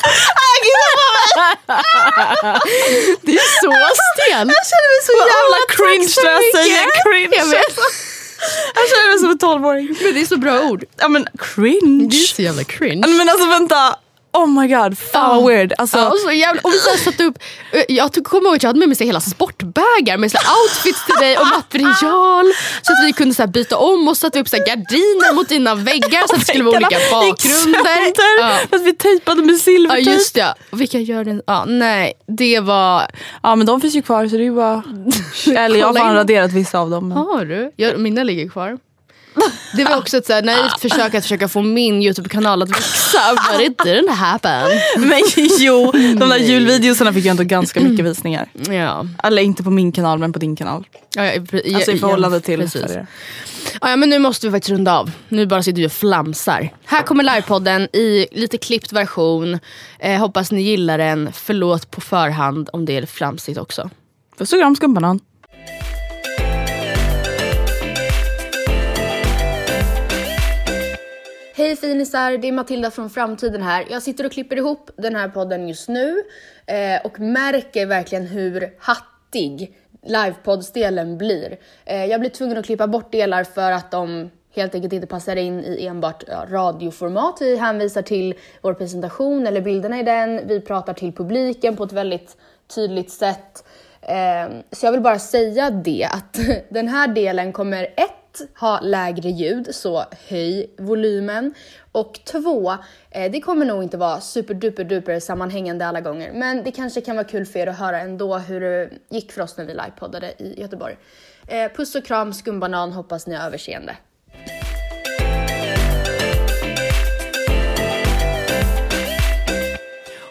[3.22, 4.48] Det är så stel.
[4.48, 7.62] Jag känner mig så jävla cringe när jag säger cringe.
[8.74, 9.96] Jag känner mig som en tolvåring.
[10.02, 10.84] men det är så bra ord.
[10.96, 12.08] Ja men cringe.
[12.10, 13.06] Det är så jävla cringe.
[13.06, 13.96] Men alltså vänta.
[14.32, 15.72] Oh my god, fan vad weird.
[15.78, 17.38] Alltså, Ja, och, så jävla, och så här satte upp,
[17.88, 21.38] jag kommer ihåg att jag hade med mig hela sportbägar med så outfits till dig
[21.38, 22.46] och material.
[22.82, 26.26] Så att vi kunde så byta om och sätta upp så gardiner mot dina väggar
[26.28, 28.12] så att det skulle vara olika bakgrunder.
[28.40, 28.58] Ja.
[28.68, 30.10] För att vi tejpade med Ja silvertejp.
[30.10, 31.42] just det, vilka gör det?
[31.46, 33.06] Ja, nej, det var...
[33.42, 34.82] Ja men de finns ju kvar så det är ju bara...
[35.56, 37.08] Eller jag har fan raderat vissa av dem.
[37.08, 37.18] Men...
[37.18, 37.72] Har du?
[37.76, 38.78] Ja, mina ligger kvar.
[39.76, 43.18] Det var också ett så här naivt försök att försöka få min YouTube-kanal att växa.
[43.52, 44.68] But it didn't happen.
[44.96, 45.20] Men
[45.58, 48.48] jo, de där julvideorna fick ju ändå ganska mycket visningar.
[48.70, 49.06] Ja.
[49.24, 50.86] Eller inte på min kanal men på din kanal.
[51.16, 52.60] Ja, ja, pre- Alltså i ja, förhållande till...
[52.60, 52.84] precis.
[53.80, 55.10] Ja, ja, men nu måste vi faktiskt runda av.
[55.28, 56.68] Nu bara sitter vi och flamsar.
[56.84, 59.58] Här kommer livepodden i lite klippt version.
[59.98, 61.30] Eh, hoppas ni gillar den.
[61.32, 63.90] Förlåt på förhand om det är flamsigt också.
[64.38, 65.20] Puss och kram skumbanan.
[71.60, 73.86] Hej finisar, det är Matilda från framtiden här.
[73.90, 76.22] Jag sitter och klipper ihop den här podden just nu
[76.66, 81.58] eh, och märker verkligen hur hattig livepoddsdelen blir.
[81.84, 85.36] Eh, jag blir tvungen att klippa bort delar för att de helt enkelt inte passar
[85.36, 87.36] in i enbart ja, radioformat.
[87.40, 90.40] Vi hänvisar till vår presentation eller bilderna i den.
[90.46, 92.36] Vi pratar till publiken på ett väldigt
[92.74, 93.64] tydligt sätt.
[94.02, 98.19] Eh, så jag vill bara säga det att den här delen kommer ett
[98.60, 101.54] ha lägre ljud, så höj volymen.
[101.92, 102.72] Och två,
[103.10, 107.16] eh, det kommer nog inte vara superduper duper sammanhängande alla gånger, men det kanske kan
[107.16, 110.32] vara kul för er att höra ändå hur det gick för oss när vi livepoddade
[110.38, 110.96] i Göteborg.
[111.46, 113.96] Eh, puss och kram, skumbanan, hoppas ni har överseende.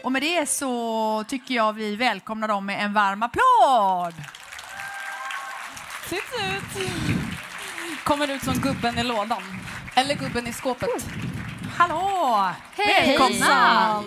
[0.03, 4.13] Och med det så tycker jag vi välkomnar dem med en varm applåd.
[6.09, 7.18] Titt ut!
[8.03, 9.41] Kommer ut som gubben i lådan.
[9.95, 10.89] Eller gubben i skåpet.
[11.77, 12.49] Hallå!
[12.77, 13.17] Hej!
[13.17, 14.03] Välkomna!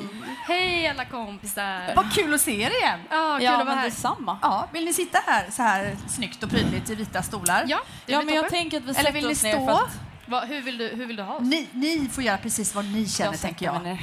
[0.46, 1.94] Hej alla kompisar!
[1.96, 3.00] Vad kul att se er igen.
[3.10, 3.84] Ja, kul Ja, att vara här.
[3.84, 4.38] detsamma.
[4.42, 7.64] Ja, vill ni sitta här så här snyggt och prydligt i vita stolar?
[7.68, 9.70] Ja, det Ja, men jag tänker att vi Eller vill ni stå?
[9.70, 9.90] att
[10.26, 11.42] Va, hur, vill du, hur vill du ha oss?
[11.42, 13.98] Ni, ni får göra precis vad ni känner, jag tänker jag.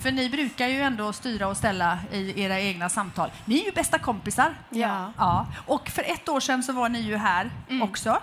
[0.00, 3.30] För ni brukar ju ändå styra och ställa i era egna samtal.
[3.44, 4.54] Ni är ju bästa kompisar.
[4.70, 5.12] Ja.
[5.18, 5.46] ja.
[5.66, 7.50] Och för ett år sedan så var ni ju här
[7.82, 8.22] också.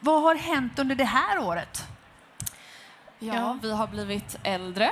[0.00, 1.86] Vad har hänt under det här året?
[3.18, 3.58] Ja, Ja.
[3.62, 4.90] vi har blivit äldre.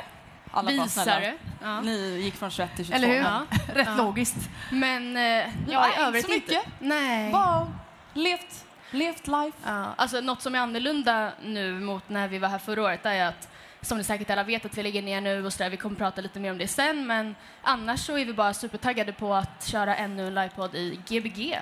[0.50, 0.70] Alla.
[0.70, 1.34] Visare.
[1.62, 1.80] Ja.
[1.80, 2.96] Ni gick från 21 till 22.
[2.96, 3.22] Eller hur?
[3.22, 4.04] men Rätt Ja.
[4.04, 4.36] logiskt.
[4.70, 6.72] Men eh, ja, Nej, i övrigt inte så mycket.
[6.78, 7.32] Nej.
[7.32, 7.72] Bara
[8.14, 8.64] levt
[8.94, 9.58] Levt life.
[9.64, 13.24] Ja, alltså något som är annorlunda nu mot när vi var här förra året är
[13.26, 13.48] att
[13.82, 15.96] som ni säkert alla vet att vi lägger ner nu och så där, vi kommer
[15.96, 19.66] prata lite mer om det sen men annars så är vi bara supertaggade på att
[19.66, 21.58] köra ännu en livepodd i Gbg.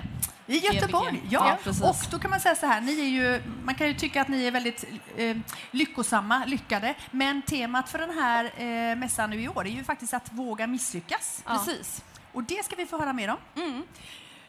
[0.46, 1.28] I Göteborg, GBG.
[1.32, 1.58] ja.
[1.64, 4.20] Ja, och då kan man säga så här, ni är ju, man kan ju tycka
[4.22, 4.84] att ni är väldigt
[5.16, 5.36] eh,
[5.70, 10.14] lyckosamma, lyckade, men temat för den här eh, mässan nu i år är ju faktiskt
[10.14, 11.42] att våga misslyckas.
[11.46, 11.52] Ja.
[11.52, 12.04] Precis.
[12.32, 13.36] Och det ska vi få höra mer om.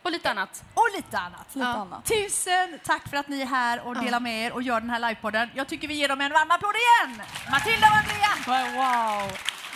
[0.02, 0.64] Och lite annat.
[0.74, 1.56] Och lite annat.
[1.56, 2.06] Lite annat.
[2.06, 5.00] Tusen tack för att ni är här och delar med er och gör den här
[5.00, 5.50] livepodden.
[5.56, 7.28] Jag tycker vi ger dem en varm applåd igen!
[7.52, 8.32] Matilda och Andrea!
[8.76, 9.32] Wow!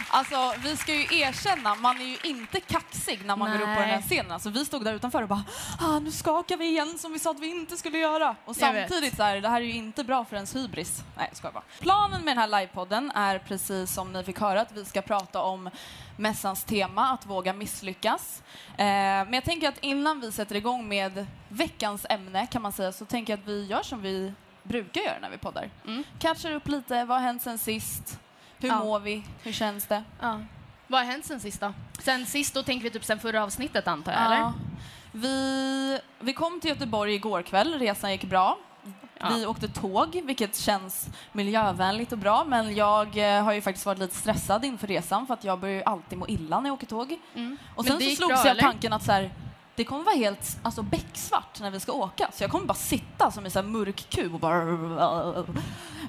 [0.10, 3.80] Alltså, vi ska ju erkänna, man är ju inte kaxig när man går upp på
[3.80, 4.02] den här Nej.
[4.02, 4.32] scenen.
[4.32, 5.44] Alltså, vi stod där utanför och bara
[5.80, 8.36] ah, nu skakar vi igen som vi sa att vi inte skulle göra.
[8.46, 8.90] Och Jag vet.
[8.90, 11.04] samtidigt så här, det här är ju inte bra för ens hybris.
[11.18, 11.64] Nej, jag skojar bara.
[11.80, 15.42] Planen med den här livepodden är precis som ni fick höra att vi ska prata
[15.42, 15.70] om
[16.18, 18.44] mässans tema, att våga misslyckas.
[18.78, 22.92] Eh, men jag tänker att innan vi sätter igång med veckans ämne kan man säga
[22.92, 25.70] så tänker jag att vi gör som vi brukar göra när vi poddar.
[25.86, 26.04] Mm.
[26.20, 28.20] Catchar upp lite, vad har hänt sen sist?
[28.60, 28.80] Hur Ja.
[28.84, 29.24] mår vi?
[29.44, 30.04] Hur känns det?
[30.22, 30.40] Ja.
[30.88, 31.74] Vad har hänt sen sist då?
[32.00, 34.52] Sen sist då tänker vi typ sen förra avsnittet antar jag, eller?
[35.12, 38.58] Vi, vi kom till Göteborg igår kväll, resan gick bra.
[39.30, 44.00] Vi åkte tåg, vilket känns miljövänligt och bra, men jag eh, har ju faktiskt varit
[44.00, 46.88] lite stressad inför resan för att jag börjar ju alltid må illa när jag åker
[46.88, 47.20] tåg.
[47.36, 47.58] Mm.
[47.76, 48.62] Och sen så slogs bra, jag eller?
[48.62, 49.32] tanken att så här,
[49.76, 53.32] det kommer vara helt alltså, becksvart när vi ska åka, så jag kommer bara sitta
[53.32, 54.64] som en så här mörk kub och bara...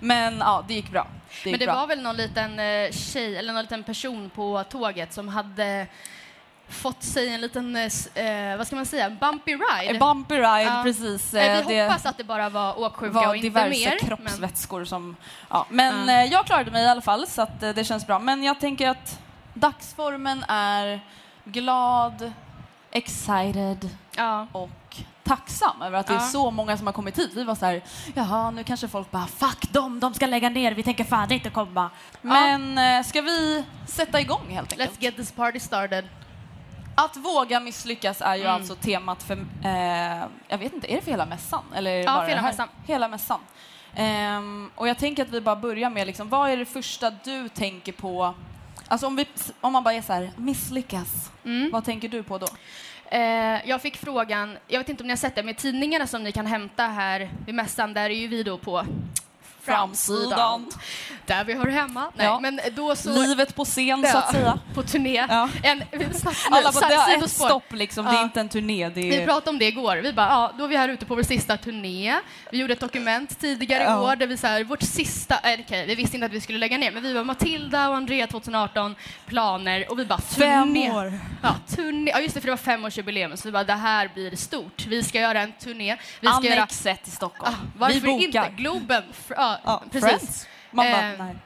[0.00, 1.06] Men ja, det gick bra.
[1.44, 1.74] Det gick Men det bra.
[1.74, 5.86] var väl någon liten eh, tjej eller någon liten person på tåget som hade
[6.68, 9.90] fått sig en liten, eh, eh, vad ska man säga, bumpy ride.
[9.92, 10.80] En bumpy ride, Ja.
[10.84, 11.34] precis.
[11.34, 13.98] Eh, vi hoppas att det bara var åksjuka var och inte diverse mer.
[13.98, 15.16] kroppsvätskor som...
[15.50, 16.12] Ja, men Ja.
[16.24, 18.18] eh, jag klarade mig i alla fall, så att, eh, det känns bra.
[18.18, 19.18] Men jag tänker att
[19.54, 21.00] dagsformen är
[21.44, 22.32] glad,
[22.96, 24.46] excited ja.
[24.52, 27.30] och tacksam över att det är så många som har kommit hit.
[27.34, 27.82] Vi var så här,
[28.14, 31.50] jaha, nu kanske folk bara fuck dem, de ska lägga ner, vi tänker fan inte
[31.50, 31.90] komma.
[32.22, 34.90] Men eh, ska vi sätta igång helt enkelt?
[34.90, 36.04] Let's get this party started.
[36.94, 38.54] Att våga misslyckas är ju Mm.
[38.54, 41.64] alltså temat för, eh, jag vet inte, är det för hela mässan?
[41.74, 42.68] Eller Ja, bara för hela mässan.
[42.86, 43.40] Hela mässan.
[43.94, 47.48] Ehm, och jag tänker att vi bara börjar med, liksom, vad är det första du
[47.48, 48.34] tänker på?
[48.88, 49.26] Alltså om, vi,
[49.60, 51.70] om man bara är så här, misslyckas, Mm.
[51.70, 52.46] vad tänker du på då?
[53.10, 56.22] Eh, jag fick frågan, jag vet inte om ni har sett det, men tidningarna som
[56.24, 58.86] ni kan hämta här vid mässan, där är ju vi då på
[59.66, 60.66] Framsidan.
[61.26, 62.10] Där vi hör hemma.
[62.14, 62.40] Nej, Ja.
[62.40, 63.10] men då så...
[63.22, 64.58] Livet på scen, så Ja, att säga.
[64.74, 65.26] På turné.
[65.28, 65.48] Ja.
[65.62, 66.08] En, nu,
[66.50, 68.88] Alla bara, det är ett stopp liksom, det är inte en turné.
[68.88, 69.24] Det Vi är...
[69.26, 69.96] pratade om det igår.
[69.96, 72.14] Vi bara, ja, då är vi här ute på vår sista turné.
[72.52, 75.86] Vi gjorde ett dokument tidigare i år där vi så här, vårt sista, äh, okej,
[75.86, 78.94] vi visste inte att vi skulle lägga ner, men vi var Matilda och Andrea 2018,
[79.26, 80.90] planer och vi bara Fem turné.
[80.90, 81.20] år.
[81.42, 82.10] Ja, turné.
[82.10, 84.86] Ja, just det, för det var femårsjubileum, så vi bara, det här blir stort.
[84.86, 85.96] Vi ska göra en turné.
[86.20, 87.54] Vi ska göra, Annexet i Stockholm.
[87.54, 88.22] ah, varför vi bokar.
[88.24, 88.52] inte?
[88.56, 89.02] Globen.
[89.28, 90.08] Fr- ja, Ja, precis.
[90.10, 90.46] Friends.
[90.70, 91.36] Man bara, Eh, nej.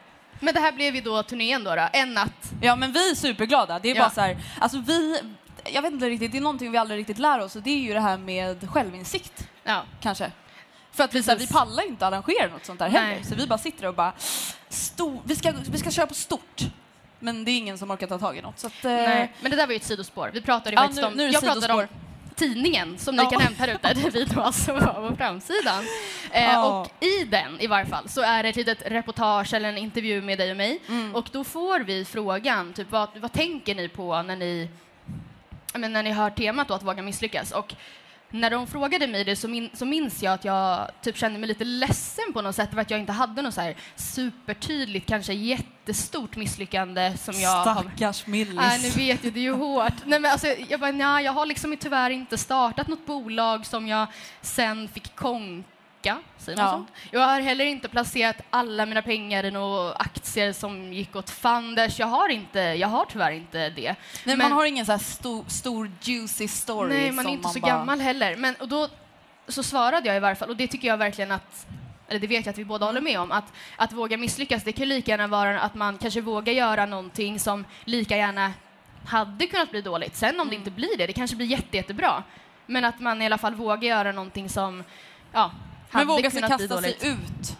[0.41, 1.89] Men det här blev ju då turnén då, då.
[1.93, 2.51] en natt.
[2.63, 3.79] Ja men vi är superglada.
[3.79, 4.03] Det är Ja.
[4.03, 5.21] bara så här, alltså vi,
[5.65, 7.79] jag vet inte riktigt, det är någonting vi aldrig riktigt lär oss och det är
[7.81, 9.83] ju det här med självinsikt Ja.
[10.01, 10.33] kanske.
[10.93, 13.07] För att vi, så här, vi pallar inte arrangera något sånt där heller.
[13.07, 13.25] Nej.
[13.25, 14.13] Så vi bara sitter och bara,
[14.69, 16.61] stor, vi, ska, vi ska köra på stort.
[17.19, 18.59] Men det är ingen som orkar ta tag i något.
[18.59, 20.31] Så att, eh, Nej, men det där var ju ett sidospår.
[20.35, 21.15] Vi pratade ju Ja, faktiskt nu- om...
[21.15, 21.89] nu jag pratade om sidospår.
[22.41, 23.31] Tidningen som ni Ja.
[23.31, 25.85] kan hämta ute, där vi då alltså var på framsidan.
[26.33, 26.81] Eh, Ja.
[26.81, 30.23] Och i den i varje fall så är det ett litet reportage eller en intervju
[30.23, 30.79] med dig och mig.
[30.89, 31.15] Mm.
[31.15, 34.69] Och då får vi frågan, typ vad, vad tänker ni på när ni,
[35.75, 37.53] men när ni hör temat då, att våga misslyckas?
[37.53, 37.75] Och
[38.31, 41.49] när de frågade mig det så, min, så minns jag att jag typ kände mig
[41.49, 45.33] lite ledsen på något sätt för att jag inte hade något så här supertydligt, kanske
[45.33, 48.57] jättestort misslyckande som jag har Stackars Millis.
[48.57, 49.93] Nej, ni vet ju, det är ju hårt.
[50.05, 53.89] Nej, men alltså, jag, bara, nja, jag har liksom tyvärr inte startat något bolag som
[53.89, 54.07] jag
[54.41, 55.69] sen fick konka.
[56.03, 56.71] Säger man Ja.
[56.71, 56.87] så?
[57.17, 61.99] Jag har heller inte placerat alla mina pengar i några aktier som gick åt fanders.
[61.99, 63.95] Jag har, inte, jag har tyvärr inte det.
[64.25, 67.69] Nej, man har ingen så stor, stor juicy story Nej, man är inte så bara...
[67.69, 68.37] gammal heller.
[68.37, 68.89] Men, och då
[69.49, 71.67] så svarade jag i varje fall, och det tycker jag verkligen att
[72.09, 74.73] eller det vet jag att vi båda håller med om, att, att våga misslyckas, det
[74.73, 78.53] kan lika gärna vara att man kanske vågar göra någonting som lika gärna
[79.07, 80.17] hade kunnat bli dåligt.
[80.17, 80.61] Sen om det Mm.
[80.61, 82.23] inte blir det, det kanske blir jätte, jättebra.
[82.67, 84.85] Men att man i alla fall vågar göra någonting som,
[85.33, 85.51] ja,
[85.91, 87.57] hade Men våga sig kasta sig ut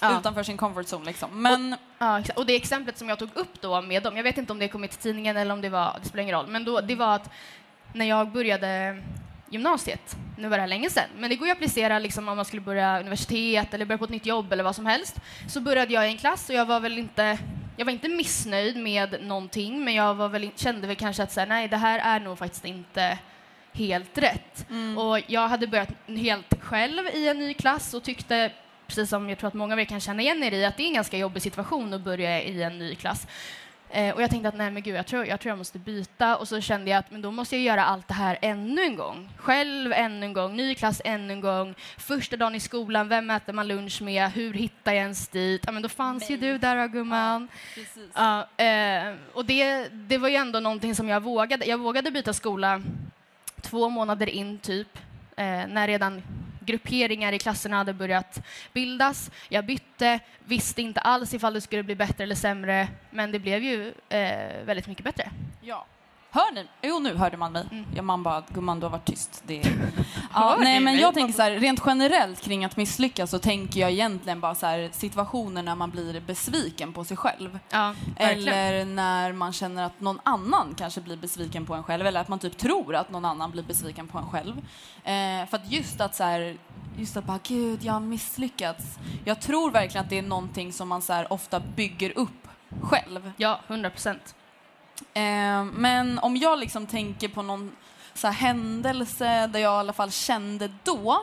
[0.00, 0.18] Ja.
[0.20, 1.42] utanför sin comfort zone liksom.
[1.42, 2.38] Men Ja, exakt.
[2.38, 4.68] och det exemplet som jag tog upp då med dem, jag vet inte om det
[4.68, 7.14] kom i tidningen eller om det var, det spelar ingen roll, men då, det var
[7.14, 7.30] att
[7.92, 9.02] när jag började
[9.50, 12.36] gymnasiet, nu var det här länge sedan, men det går ju att applicera liksom om
[12.36, 15.16] man skulle börja universitet eller börja på ett nytt jobb eller vad som helst,
[15.48, 17.38] så började jag i en klass och jag var väl inte
[17.76, 21.40] jag var inte missnöjd med någonting, men jag var väl, kände väl kanske att så
[21.40, 23.18] här, nej, det här är nog faktiskt inte
[23.76, 24.66] helt rätt.
[24.96, 28.52] Och jag hade börjat helt själv i en ny klass och tyckte,
[28.86, 30.82] precis som jag tror att många av er kan känna igen er i, att det
[30.82, 33.26] är en ganska jobbig situation att börja i en ny klass.
[33.90, 36.36] Eh, och jag tänkte att nej men gud, jag tror, jag tror jag måste byta.
[36.36, 38.96] Och så kände jag att men då måste jag göra allt det här ännu en
[38.96, 39.28] gång.
[39.36, 41.74] Själv ännu en gång, ny klass ännu en gång.
[41.96, 44.30] Första dagen i skolan, vem äter man lunch med?
[44.32, 45.62] Hur hittar jag ens dit?
[45.66, 47.48] Ja men då fanns ju du där gumman.
[47.74, 48.10] Precis.
[48.14, 51.66] Ja, eh, och det, det var ju ändå någonting som jag vågade.
[51.66, 52.82] Jag vågade byta skola
[53.66, 54.98] två månader in typ,
[55.36, 56.22] eh, när redan
[56.60, 59.30] grupperingar i klasserna hade börjat bildas.
[59.48, 63.62] Jag bytte, visste inte alls ifall det skulle bli bättre eller sämre, men det blev
[63.62, 65.30] ju eh, väldigt mycket bättre.
[65.60, 65.86] Ja.
[66.36, 66.66] Hör ni?
[66.82, 67.64] Jo, nu hörde man mig.
[67.94, 69.42] Ja, man bara, gumman du har varit tyst.
[69.46, 69.62] Det...
[70.34, 73.90] Ja, nej, men jag tänker så här, rent generellt kring att misslyckas så tänker jag
[73.90, 77.58] egentligen bara så här, situationer när man blir besviken på sig själv.
[77.70, 77.94] Ja.
[78.16, 82.28] Eller när man känner att någon annan kanske blir besviken på en själv eller att
[82.28, 84.56] man typ tror att någon annan blir besviken på en själv.
[85.04, 86.56] Eh, för att just att så här,
[86.96, 88.98] just att bara gud, jag har misslyckats.
[89.24, 92.48] Jag tror verkligen att det är någonting som man så ofta bygger upp
[92.82, 93.32] själv.
[93.36, 94.35] Ja, 100 procent.
[95.14, 97.72] Eh, men om jag liksom tänker på någon
[98.14, 101.22] så här, händelse där jag i alla fall kände då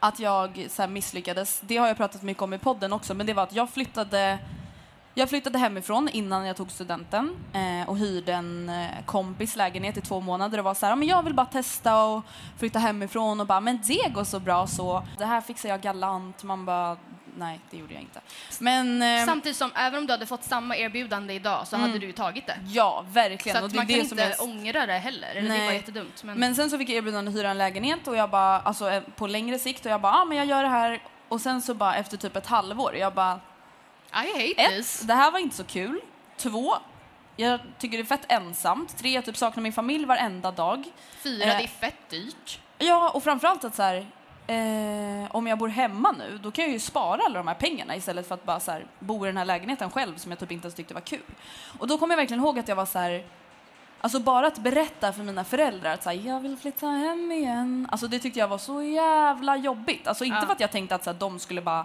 [0.00, 1.60] att jag så här, misslyckades.
[1.60, 4.38] Det har jag pratat mycket om i podden också, men det var att jag flyttade
[5.14, 10.00] jag flyttade hemifrån innan jag tog studenten eh, och hyrde en eh, kompis lägenhet i
[10.00, 12.22] två månader och var så här, "Ja, men jag vill bara testa och
[12.58, 15.02] flytta hemifrån och bara, men det går så bra så.
[15.18, 16.42] Det här fixar jag galant.
[16.42, 16.96] Man bara,
[17.36, 18.20] nej det gjorde jag inte.
[18.58, 22.06] Men eh, Samtidigt som, även om du hade fått samma erbjudande idag så hade du
[22.06, 22.58] ju tagit det.
[22.66, 23.56] ja, verkligen.
[23.58, 25.28] Så Och att det är man kan det inte som är- ångra det heller.
[25.30, 25.66] Eller det Nej.
[25.66, 26.22] var jättedumt.
[26.22, 28.90] Men, Men sen så fick jag erbjudande att hyra en lägenhet och jag bara, alltså
[28.90, 31.02] eh, på längre sikt och jag bara, ja ah, men jag gör det här.
[31.28, 33.40] Och sen så bara efter typ ett halvår, jag bara,
[34.12, 35.00] I hate ett, this.
[35.00, 36.00] det här var inte så kul.
[36.36, 36.74] Två,
[37.36, 38.98] jag tycker det är fett ensamt.
[38.98, 40.84] Tre, jag typ saknar min familj varenda dag.
[41.22, 41.56] Fyra, Eh.
[41.58, 42.60] det är fett dyrt.
[42.78, 44.06] Ja, och framförallt att så här,
[44.48, 47.96] eh, om jag bor hemma nu, då kan jag ju spara alla de här pengarna
[47.96, 50.52] istället för att bara så här, bo i den här lägenheten själv som jag typ
[50.52, 51.22] inte ens tyckte var kul.
[51.78, 53.24] Och då kommer jag verkligen ihåg att jag var så här,
[54.00, 57.88] alltså bara att berätta för mina föräldrar att så här, jag vill flytta hem igen.
[57.92, 60.06] Alltså det tyckte jag var så jävla jobbigt.
[60.08, 60.46] Alltså inte Ja.
[60.46, 61.84] för att jag tänkte att så här, de skulle bara,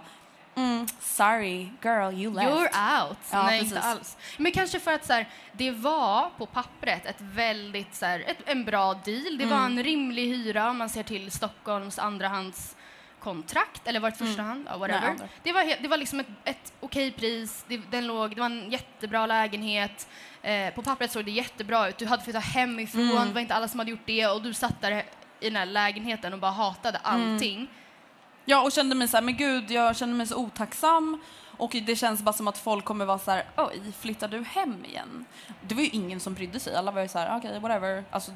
[0.56, 2.48] mm, sorry girl you left.
[2.48, 3.18] You're out.
[3.32, 3.76] Ja, Nej, precis.
[3.76, 4.16] inte alls.
[4.36, 8.38] Men kanske för att så här, det var på pappret ett väldigt, så här, ett,
[8.46, 9.38] en bra deal.
[9.38, 9.78] Det var Mm.
[9.78, 14.66] en rimlig hyra om man ser till Stockholms andrahandskontrakt, eller var det ett första hand?
[14.70, 15.06] Ja, whatever.
[15.06, 15.16] Mm.
[15.18, 18.46] Nej, det, var, det var liksom ett, ett okej pris, det, den låg, det var
[18.46, 20.08] en jättebra lägenhet.
[20.42, 21.98] Eh, på pappret såg det jättebra ut.
[21.98, 23.28] Du hade flyttat hemifrån, Mm.
[23.28, 25.04] det var inte alla som hade gjort det och du satt där
[25.40, 27.38] i den här lägenheten och bara hatade Mm.
[28.44, 31.20] Ja, och kände mig så här, men gud, jag känner mig så otacksam.
[31.56, 34.84] Och det känns bara som att folk kommer vara så här, oj, flyttar du hem
[34.84, 35.24] igen?
[35.60, 36.76] Det var ju ingen som brydde sig.
[36.76, 38.04] Alla var ju så här, okej, whatever.
[38.10, 38.32] Alltså,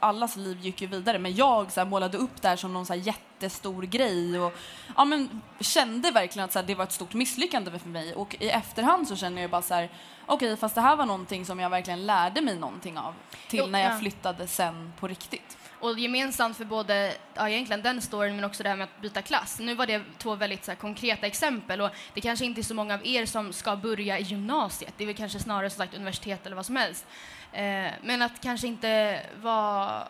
[0.00, 1.18] allas liv gick ju vidare.
[1.18, 4.52] Men jag så här, målade upp det här som någon så här, jättestor grej och
[4.96, 8.14] ja, men, kände verkligen att så här, det var ett stort misslyckande för mig.
[8.14, 9.90] Och i efterhand så känner jag bara så här,
[10.26, 13.14] okej, fast det här var någonting som jag verkligen lärde mig någonting av.
[13.48, 13.98] Till Jo, när jag ja.
[13.98, 15.56] flyttade sen på riktigt.
[15.82, 19.22] Och gemensamt för både, ja egentligen den storyn men också det här med att byta
[19.22, 19.58] klass.
[19.58, 22.74] Nu var det två väldigt så här, konkreta exempel och det kanske inte är så
[22.74, 24.94] många av er som ska börja i gymnasiet.
[24.96, 27.06] Det är väl kanske snarare som sagt universitet eller vad som helst.
[27.52, 30.08] Eh, men att kanske inte vara,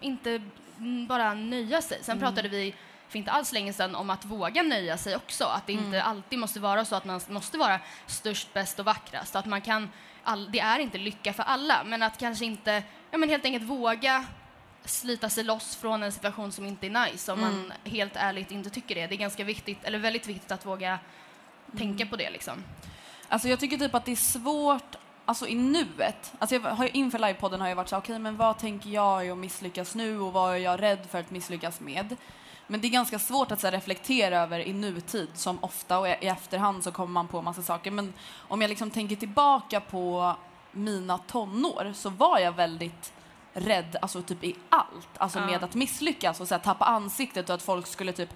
[0.00, 0.42] inte
[0.78, 1.98] mm, bara nöja sig.
[2.02, 2.74] Sen pratade vi
[3.08, 5.44] för inte alls länge sedan om att våga nöja sig också.
[5.44, 9.36] Att det inte alltid måste vara så att man måste vara störst, bäst och vackrast.
[9.36, 9.90] Att man kan,
[10.24, 13.64] all, det är inte lycka för alla, men att kanske inte, ja men helt enkelt
[13.64, 14.24] våga
[14.84, 18.70] slita sig loss från en situation som inte är nice om man helt ärligt inte
[18.70, 19.06] tycker det.
[19.06, 20.98] Det är ganska viktigt, eller väldigt viktigt att våga
[21.76, 22.64] tänka på det liksom.
[23.28, 26.32] Alltså jag tycker typ att det är svårt, alltså i nuet.
[26.38, 29.38] Alltså jag har, inför livepodden har jag varit så okej men vad tänker jag att
[29.38, 32.16] misslyckas nu och vad är jag rädd för att misslyckas med?
[32.66, 36.08] Men det är ganska svårt att så här, reflektera över i nutid som ofta och
[36.08, 37.90] i efterhand så kommer man på massa saker.
[37.90, 40.36] Men om jag liksom tänker tillbaka på
[40.72, 43.12] mina tonår så var jag väldigt
[43.54, 45.08] rädd alltså typ i allt.
[45.16, 45.46] Alltså Ja.
[45.46, 48.34] med att misslyckas och så här, tappa ansiktet och att folk skulle typ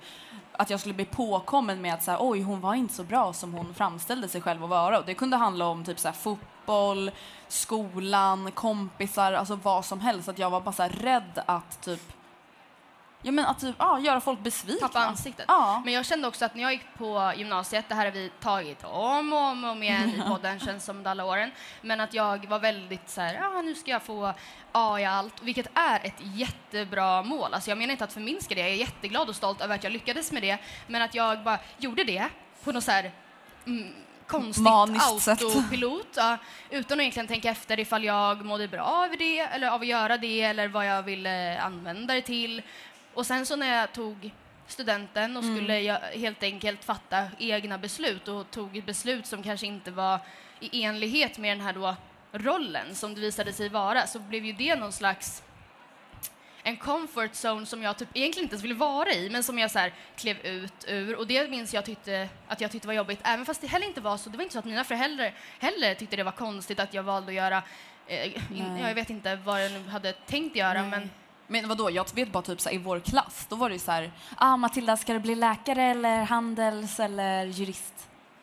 [0.52, 3.33] att jag skulle bli påkommen med att så här, oj hon var inte så bra
[3.33, 4.98] som hon framställde sig själv att vara.
[4.98, 7.11] Och det kunde handla om typ så här, fotboll,
[7.48, 10.28] skolan, kompisar, alltså vad som helst.
[10.28, 12.12] Att jag var bara så här, rädd att typ
[13.28, 14.88] Ja men att typ, ja, göra folk besvikna.
[14.88, 15.44] Tappa ansiktet.
[15.48, 15.82] Ja.
[15.84, 18.84] Men jag kände också att när jag gick på gymnasiet, det här har vi tagit
[18.84, 21.50] om och om, och om igen i podden, känns som alla åren,
[21.82, 24.34] men att jag var väldigt så här, ja nu ska jag få
[24.72, 27.54] A i allt, vilket är ett jättebra mål.
[27.54, 29.92] Alltså jag menar inte att förminska det, jag är jätteglad och stolt över att jag
[29.92, 32.28] lyckades med det, men att jag bara gjorde det
[32.64, 33.12] på något så här
[33.66, 33.94] mm,
[34.26, 36.08] konstigt Maniskt autopilot.
[36.16, 36.38] Ja,
[36.70, 40.16] utan att egentligen tänka efter ifall jag mådde bra av det, eller av att göra
[40.16, 42.62] det, eller vad jag ville använda det till.
[43.18, 44.31] Och sen så när jag tog
[44.66, 49.90] studenten och skulle jag helt enkelt fatta egna beslut och tog beslut som kanske inte
[49.90, 50.20] var
[50.61, 51.97] i enlighet med den här då
[52.32, 55.42] rollen som det visade sig vara, så blev ju det någon slags
[56.62, 59.70] en comfort zone som jag typ egentligen inte ens ville vara i, men som jag
[59.70, 61.16] så här klev ut ur.
[61.16, 64.01] Och det minns jag tyckte, att jag tyckte var jobbigt, även fast det heller inte
[64.01, 64.30] var så.
[64.30, 67.28] Det var inte så att mina föräldrar heller tyckte det var konstigt att jag valde
[67.28, 67.62] att göra,
[68.07, 71.11] eh, in, jag vet inte vad jag hade tänkt göra, men
[71.51, 73.78] Men vadå, jag vet bara typ så här, i vår klass, då var det ju
[73.78, 77.94] så här, ah Matilda ska du bli läkare eller handels eller jurist?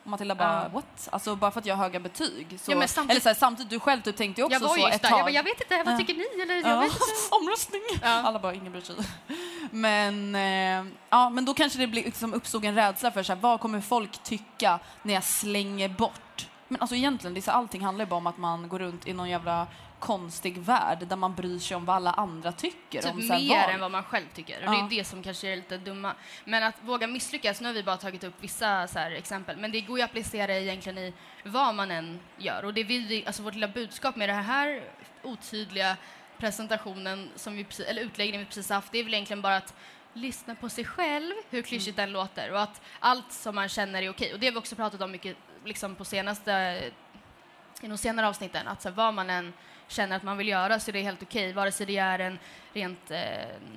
[0.03, 0.70] Och Matilda bara, Ja.
[0.74, 1.10] what?
[1.12, 2.60] Alltså bara för att jag har höga betyg.
[2.62, 4.60] Så, Ja, men samtidigt- Eller så här, samtidigt, du själv du tänkte ju också jag
[4.60, 5.10] var så ett just där.
[5.10, 5.20] tag.
[5.20, 6.41] Jag, bara, jag vet inte, vad tycker ni?
[6.43, 6.80] Eller, jag Ja.
[6.80, 7.03] vet inte.
[7.41, 7.82] Omröstning!
[8.01, 8.10] Ja.
[8.10, 8.95] Alla bara, ingen bryr sig.
[9.72, 13.39] Men, eh, ja, men då kanske det blir, liksom uppstod en rädsla för så här,
[13.41, 16.47] vad kommer folk tycka när jag slänger bort?
[16.68, 19.08] Men alltså egentligen, det är så, allting handlar ju bara om att man går runt
[19.08, 19.68] i någon jävla
[20.00, 23.02] konstig värld där man bryr sig om vad alla andra tycker.
[23.02, 24.58] Typ om, så mer vad- än vad man själv tycker.
[24.58, 24.88] Och Ja.
[24.89, 26.14] det är det som kanske är lite dumma.
[26.46, 29.72] Men att våga misslyckas, nu har vi bara tagit upp vissa så här exempel, men
[29.72, 32.66] det går ju att applicera egentligen i vad man än gör.
[32.66, 34.84] Och det vi, alltså vårt lilla budskap med det här
[35.24, 35.98] otydliga
[36.38, 39.74] presentationen, som vi, precis- eller utläggningen vi precis haft, det är väl egentligen bara att
[40.14, 44.10] lyssna på sig själv, hur klyschigt den låter, och att allt som man känner är
[44.10, 44.34] okej.
[44.34, 46.52] Och det har vi också pratat om mycket liksom på senaste
[47.82, 49.54] i de senare avsnitten, att så här, vad man än
[49.88, 52.40] känner att man vill göra så är det helt okej, vare sig det är en
[52.74, 53.20] rent eh,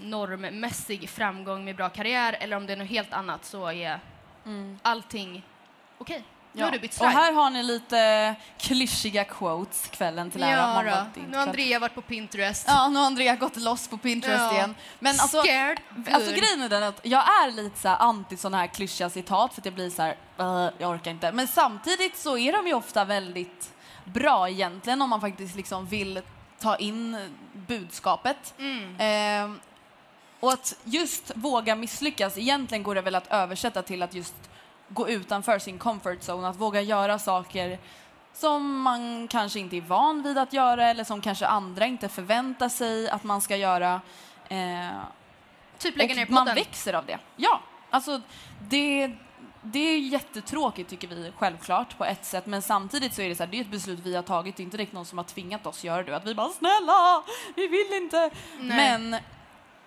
[0.03, 4.01] normmässig framgång med bra karriär eller om det är något helt annat så är
[4.83, 5.43] allting
[5.99, 6.23] okej.
[6.53, 10.51] Nu har du bytt Och här har ni lite klyschiga quotes kvällen till ära.
[10.87, 11.47] ja, Nu har.
[11.47, 12.65] Andrea varit på Pinterest.
[12.69, 14.53] Ja, nu har Andrea gått loss på Pinterest Ja.
[14.55, 14.75] igen.
[14.99, 15.81] Men alltså, Scared
[16.13, 19.55] alltså grejen är den att jag är lite så här anti sådana här klyschiga citat
[19.55, 21.33] för att jag blir så här, "Äh, jag orkar inte.
[21.33, 23.75] Men samtidigt så är de ju ofta väldigt
[24.13, 26.21] bra egentligen om man faktiskt liksom vill
[26.59, 27.17] ta in
[27.53, 28.55] budskapet.
[28.99, 29.61] Ehm,
[30.41, 34.35] och att just våga misslyckas, egentligen går det väl att översätta till att just
[34.89, 37.79] gå utanför sin comfort zone, att våga göra saker
[38.35, 42.69] som man kanske inte är van vid att göra eller som kanske andra inte förväntar
[42.69, 44.01] sig att man ska göra.
[44.49, 44.89] Eh,
[45.79, 46.55] Typ lägga ner och man podden.
[46.55, 47.19] växer av det.
[47.37, 48.21] Ja, alltså
[48.69, 49.13] det,
[49.63, 53.43] det är jättetråkigt tycker vi självklart på ett sätt men samtidigt så är det så
[53.43, 55.25] här, det är ett beslut vi har tagit, det är inte direkt någon som har
[55.25, 56.17] tvingat oss göra det.
[56.17, 57.23] Att vi bara snälla,
[57.57, 58.31] vi vill inte.
[58.61, 58.77] Nej.
[58.77, 59.21] Men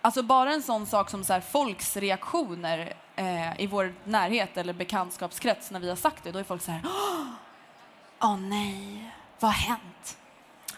[0.02, 4.74] alltså bara en sån sak som så här, folks reaktioner eh, i vår närhet eller
[4.74, 7.26] bekantskapskrets när vi har sagt det, då är folk så här åh
[8.20, 10.18] åh nej, vad har hänt?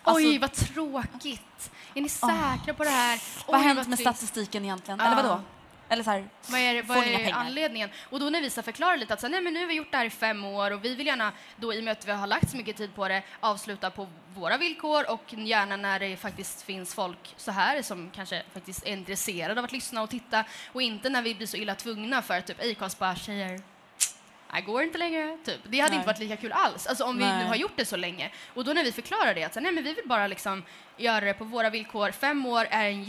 [0.04, 1.72] Alltså, Oj, vad tråkigt.
[1.94, 3.22] Är ni säkra på det här?
[3.48, 4.02] vad har hänt med trist.
[4.02, 5.00] statistiken egentligen?
[5.00, 5.06] Ja.
[5.06, 5.42] Eller vadå?
[5.90, 7.90] Eller så här, Vad är, vad är anledningen?
[8.10, 9.74] Och då när vi så förklarar lite att så, här, nej, men nu har vi
[9.74, 12.08] gjort det här i fem år och vi vill gärna, då i och med att
[12.08, 16.00] vi har lagt så mycket tid på det, avsluta på våra villkor och gärna när
[16.00, 20.10] det faktiskt finns folk så här som kanske faktiskt är intresserade av att lyssna och
[20.10, 23.62] titta och inte när vi blir så illa tvungna för att typ Acast bara säger
[24.54, 25.38] det går inte längre.
[25.46, 25.60] Typ.
[25.64, 25.98] Det hade Nej.
[25.98, 26.88] inte varit lika kul alls.
[26.88, 27.44] Alltså om vi Nej.
[27.44, 28.32] nu har gjort det så länge.
[28.54, 30.64] Och då när vi förklarar det, att så, nej, men vi vill bara liksom
[30.98, 32.12] göra det på våra villkor.
[32.12, 33.04] Fem år är en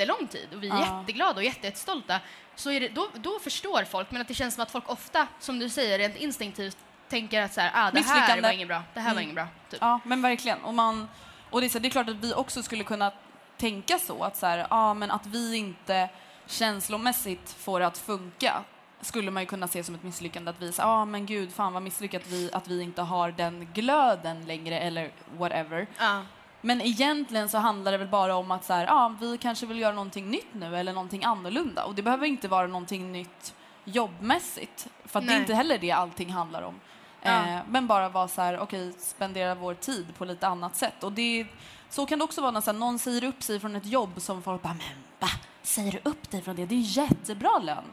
[0.00, 1.00] jättelång tid och vi är Ja.
[1.00, 2.20] jätteglada och jätte, jättestolta.
[2.54, 5.58] Så det, då, då förstår folk, men att det känns som att folk ofta, som
[5.58, 6.76] du säger, rent instinktivt
[7.08, 8.82] tänker att så här, ah, det här var inget bra.
[8.94, 9.22] Det här var Mm.
[9.22, 9.46] inget bra.
[9.70, 9.78] Typ.
[9.82, 10.60] Ja, men verkligen.
[10.64, 11.08] Och, man,
[11.50, 13.12] och det, är så, det är klart att vi också skulle kunna
[13.58, 16.08] tänka så, att, så här, ja, men att vi inte
[16.46, 18.64] känslomässigt får det att funka
[19.00, 20.50] skulle man ju kunna se som ett misslyckande.
[20.50, 24.46] Att vi ja men gud, fan vad misslyckat vi, att vi inte har den glöden
[24.46, 25.86] längre eller whatever.
[25.98, 26.22] Ja.
[26.60, 29.78] Men egentligen så handlar det väl bara om att så här, ja, vi kanske vill
[29.78, 31.84] göra någonting nytt nu eller någonting annorlunda.
[31.84, 33.54] Och det behöver inte vara någonting nytt
[33.84, 34.88] jobbmässigt.
[35.04, 36.74] För att det är inte heller det allting handlar om.
[37.22, 37.30] Ja.
[37.30, 41.04] Eh, men bara vara så här, okej, spendera vår tid på lite annat sätt.
[41.04, 41.46] Och det,
[41.88, 44.20] så kan det också vara när så här, någon säger upp sig från ett jobb
[44.20, 45.28] som folk bara, men va?
[45.62, 46.66] Säger du upp dig från det?
[46.66, 47.84] Det är jättebra lön.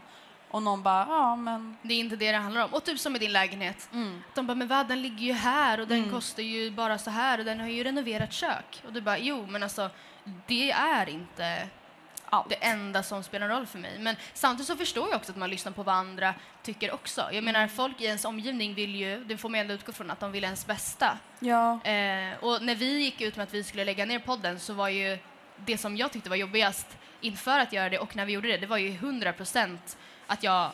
[0.52, 1.78] Och någon bara, ja men...
[1.82, 2.74] Det är inte det det handlar om.
[2.74, 3.90] Och typ som med din lägenhet.
[3.94, 4.24] Mm.
[4.34, 7.40] De bara, men vad, den ligger ju här och den kostar ju bara så här
[7.40, 8.84] och den har ju renoverat kök.
[8.88, 9.90] Och du bara, jo men alltså
[10.48, 11.68] det är inte
[12.30, 12.50] Allt.
[12.50, 14.00] det enda som spelar roll för mig.
[14.00, 16.34] Men samtidigt så förstår jag också att man lyssnar på vad andra
[16.64, 17.30] tycker också.
[17.32, 20.20] Jag menar, folk i ens omgivning vill ju, det får man ändå utgå från, att
[20.20, 21.18] de vill ens bästa.
[21.40, 21.84] Ja.
[21.84, 24.90] Eh, och när vi gick ut med att vi skulle lägga ner podden så var
[24.90, 25.18] ju
[25.66, 28.58] det som jag tyckte var jobbigast inför att göra det och när vi gjorde det,
[28.58, 30.72] det var ju 100 procent att jag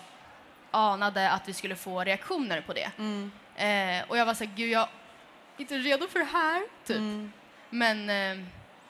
[0.72, 2.91] anade att vi skulle få reaktioner på det.
[2.97, 3.32] Mm.
[3.56, 6.97] Eh, och jag var så här, gud jag är inte redo för det här, typ.
[6.97, 7.32] Mm.
[7.70, 8.45] Men, eh,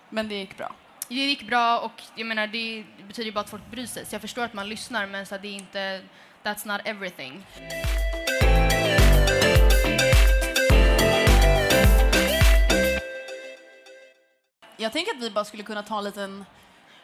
[0.09, 0.76] men det gick bra?
[1.07, 4.05] Det gick bra och jag menar det betyder ju bara att folk bryr sig.
[4.05, 6.01] Så jag förstår att man lyssnar men så det är inte,
[6.43, 7.45] that's not everything.
[14.78, 16.45] Jag tänker att vi bara skulle kunna ta en liten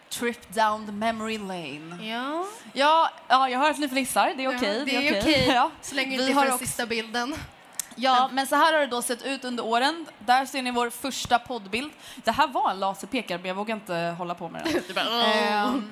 [0.10, 2.05] trip down the memory lane.
[2.10, 4.34] Ja, Ja, ja jag hör att ni fnissar.
[4.38, 4.78] Det är okej.
[4.80, 5.47] ja, det är okej.
[5.47, 5.72] Ja.
[5.82, 7.36] Så länge Vi det inte har är den också- sista bilden.
[7.95, 10.05] Ja, men så här har det då sett ut under åren.
[10.20, 11.91] Där ser ni vår första poddbild.
[12.16, 15.07] Det här var en laserpekare, men jag vågar inte hålla på med den.
[15.22, 15.91] Ehm,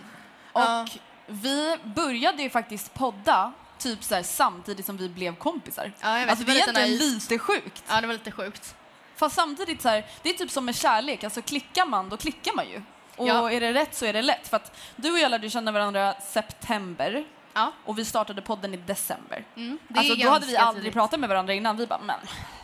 [0.54, 0.90] och
[1.28, 5.92] vi började ju faktiskt podda typ så här, samtidigt som vi blev kompisar.
[6.02, 7.84] Ja, jag vet, alltså, det det var är lite egentligen lite sjukt.
[7.88, 8.76] Ja, det var lite sjukt.
[9.16, 12.56] Fast samtidigt så här, det är typ som med kärlek, alltså klickar man, då klickar
[12.56, 12.82] man ju.
[13.18, 13.52] Och Ja.
[13.52, 14.48] är det rätt så är det lätt.
[14.48, 17.72] För att du och jag lärde känna varandra september Ja.
[17.86, 19.46] och vi startade podden i december.
[19.56, 20.94] Mm, det Alltså då hade vi aldrig tidigt.
[20.94, 21.78] pratat med varandra innan.
[21.78, 22.20] Vi bara, men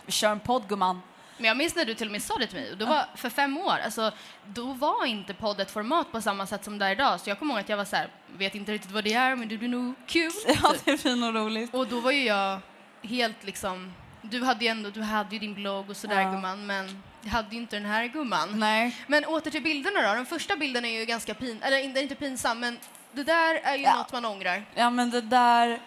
[0.05, 1.01] vi kör en podd gumman.
[1.37, 2.71] Men jag minns när du till och med sa det till mig.
[2.71, 4.11] Och då var, för fem år, alltså,
[4.45, 7.19] då var inte podd ett format på samma sätt som det är idag.
[7.19, 9.35] Så jag kommer ihåg att jag var så här, vet inte riktigt vad det är,
[9.35, 10.31] men det blir nog kul.
[10.63, 11.73] Ja, det är fint och roligt.
[11.73, 12.59] Och då var ju jag
[13.01, 16.31] helt liksom, du hade ju ändå, du hade ju din blogg och sådär Ja.
[16.31, 18.59] gumman, men hade ju inte den här gumman.
[18.59, 18.97] Nej.
[19.07, 20.13] Men åter till bilderna då.
[20.13, 22.79] Den första bilden är ju ganska pin, eller inte, inte pinsam, men
[23.11, 23.95] det där är ju Ja.
[23.95, 24.65] något man ångrar.
[24.75, 25.81] Ja men det där,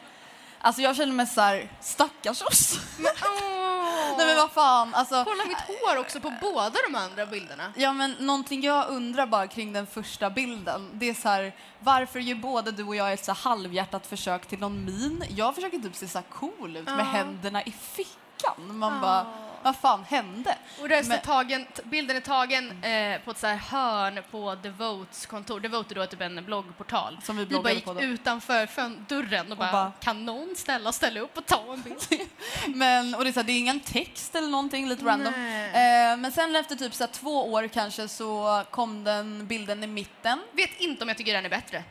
[0.61, 2.79] alltså jag känner mig såhär, stackars oss.
[2.99, 4.15] Men, åh!
[4.19, 5.25] Nej men vad fan, alltså.
[5.25, 7.73] Kolla mitt hår också på båda de andra bilderna.
[7.77, 12.19] Ja men någonting jag undrar bara kring den första bilden, det är så här, varför
[12.21, 15.25] gör både du och jag ett så här halvhjärtat försök till någon min?
[15.29, 17.03] Jag försöker typ se så här cool ut med Ja.
[17.05, 18.79] händerna i fickan.
[18.79, 19.27] Man bara,
[19.67, 20.59] vad fan hände?
[20.81, 25.61] Och det är tagen, bilden är tagen eh, på ett så hörn på Devotes kontor.
[25.61, 27.19] Devote är då typ en bloggportal.
[27.23, 28.69] Som vi vi bara gick utanför
[29.09, 32.29] dörren och bara, bara- kan någon ställa, ställa upp och ta en bild?
[32.75, 35.35] Men, och det är, så här, det är ingen text eller någonting, lite random.
[35.35, 39.87] Eh, men sen efter typ så här, två år kanske så kom den bilden i
[39.87, 40.39] mitten.
[40.53, 41.85] Vet inte om jag tycker den är bättre.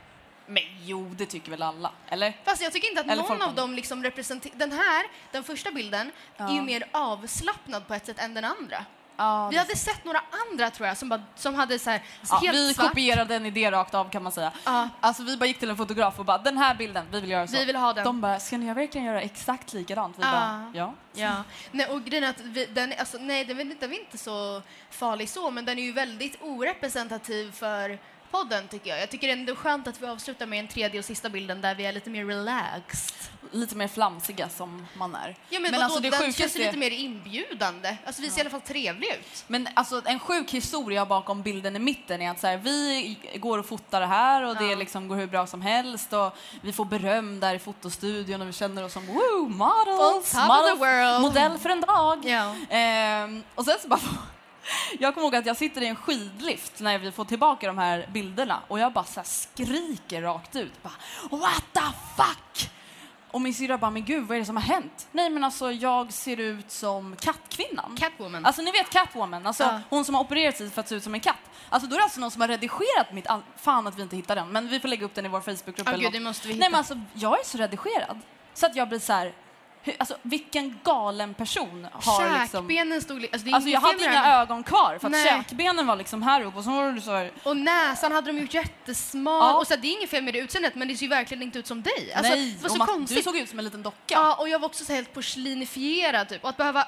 [0.47, 1.91] Men jo, det tycker väl alla?
[2.09, 2.37] Eller?
[2.43, 4.55] Fast jag tycker inte att Eller någon av dem liksom representerar...
[4.55, 6.61] Den här, den första bilden, är ju Ja.
[6.63, 8.85] mer avslappnad på ett sätt än den andra.
[9.17, 10.21] Ja, Vi hade sett några
[10.51, 12.87] andra tror jag som, bara, som hade så här, Ja, helt vi svart.
[12.89, 14.51] kopierade en idé rakt av kan man säga.
[14.65, 14.89] Ja.
[14.99, 17.47] Alltså vi bara gick till en fotograf och bara den här bilden, vi vill göra
[17.47, 17.57] så.
[17.57, 18.03] Vi vill ha den.
[18.03, 20.17] De bara, ska ni verkligen göra exakt likadant?
[20.19, 20.31] Vi Ja.
[20.31, 20.93] bara, ja.
[21.13, 24.17] Ja, nej, och grejen är att vi, den, alltså, nej, den, inte- den är inte
[24.17, 27.99] så farlig så, men den är ju väldigt orepresentativ för
[28.35, 29.01] podden tycker jag.
[29.01, 31.61] Jag tycker ändå det är skönt att vi avslutar med en tredje och sista bilden
[31.61, 33.15] där vi är lite mer relaxed.
[33.51, 35.35] Lite mer flamsiga som man är.
[35.49, 37.97] Ja, men, vadå, alltså det den känns sjukaste ju är- lite mer inbjudande.
[38.05, 39.43] Alltså vi ser i alla fall trevliga ut.
[39.47, 43.57] Men alltså en sjuk historia bakom bilden i mitten är att så här, vi går
[43.59, 44.75] och fotar det här och det Ja.
[44.75, 48.53] liksom går hur bra som helst och vi får beröm där i fotostudion och vi
[48.53, 52.25] känner oss som woo, models, model, modell för en dag.
[52.25, 52.55] Ja.
[52.69, 53.99] Ehm, och sen så bara
[54.99, 58.09] jag kommer ihåg att jag sitter i en skidlift när vi får tillbaka de här
[58.13, 60.83] bilderna och jag bara skriker rakt ut.
[60.83, 60.93] Bara,
[61.37, 61.81] What the
[62.17, 62.71] fuck!
[63.31, 65.07] Och min syrra bara, men gud vad är det som har hänt?
[65.11, 67.95] Nej men alltså jag ser ut som kattkvinnan.
[67.99, 68.45] Catwoman.
[68.45, 69.79] Alltså ni vet Catwoman, alltså Ja.
[69.89, 71.35] hon som har opererat sig för att se ut som en katt.
[71.69, 74.15] Alltså då är det alltså någon som har redigerat mitt an- Fan att vi inte
[74.15, 76.13] hittar den, men vi får lägga upp den i vår Facebookgrupp Ja, eller gud, något.
[76.13, 76.69] det måste vi Nej hitta.
[76.69, 78.19] men alltså jag är så redigerad.
[78.53, 79.33] Så att jag blir så här.
[79.97, 82.67] Alltså vilken galen person har liksom...
[82.67, 83.27] Käkbenen stod...
[83.33, 85.25] Alltså, Alltså jag hade inga ögon kvar för att Nej.
[85.25, 88.39] käkbenen var liksom här uppe och så var det så här, Och näsan hade de
[88.39, 89.33] gjort jättesmal.
[89.49, 89.57] Ja.
[89.59, 91.43] Och så här, det är inget fel med det utseendet, men det ser ju verkligen
[91.43, 92.13] inte ut som dig.
[92.15, 93.17] Alltså, nej, det var så man- konstigt.
[93.17, 93.97] du såg ut som en liten docka.
[94.07, 96.43] Ja, och jag var också så helt porslinifierad typ.
[96.43, 96.87] Och att behöva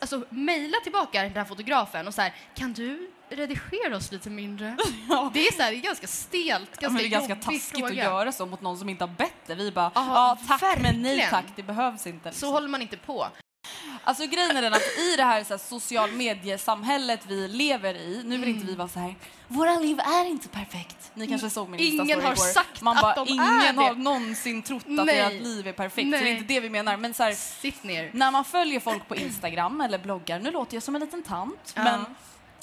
[0.00, 4.76] alltså, mejla tillbaka den här fotografen och så här, kan du redigera oss lite mindre?
[5.32, 7.86] Det är så här, det är ganska stelt, ganska, Ja, det är ganska taskigt fråga.
[7.86, 9.54] att göra så mot någon som inte har bett det.
[9.54, 11.30] Vi bara, Ja, ja tack men nej verkligen.
[11.30, 12.22] tack, det behövs inte.
[12.22, 12.48] Så Liksom.
[12.52, 13.26] håller man inte på.
[14.04, 18.22] Alltså grejen är den att i det här, så här social mediesamhället vi lever i,
[18.24, 19.14] nu vill inte vi vara så här.
[19.48, 21.10] våra liv är inte perfekt.
[21.14, 22.52] Ni kanske såg min Ingen Insta-story har igår.
[22.52, 25.18] sagt Man att bara, de är ingen det." har någonsin trott att Nej.
[25.20, 26.06] ert liv är perfekt.
[26.18, 26.96] Så det är inte det vi menar.
[26.96, 28.10] Men så här, Sitt ner.
[28.14, 31.72] när man följer folk på Instagram eller bloggar, nu låter jag som en liten tant,
[31.76, 31.82] Ja.
[31.84, 32.04] men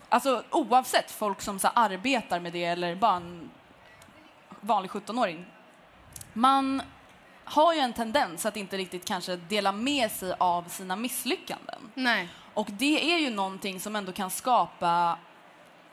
[0.10, 3.50] alltså oavsett folk som så här, arbetar med det eller bara en
[4.62, 5.46] vanlig 17-åring.
[6.34, 6.82] Man
[7.44, 11.92] har ju en tendens att inte riktigt kanske dela med sig av sina misslyckanden.
[11.94, 12.30] Nej.
[12.54, 15.18] Och det är ju någonting som ändå kan skapa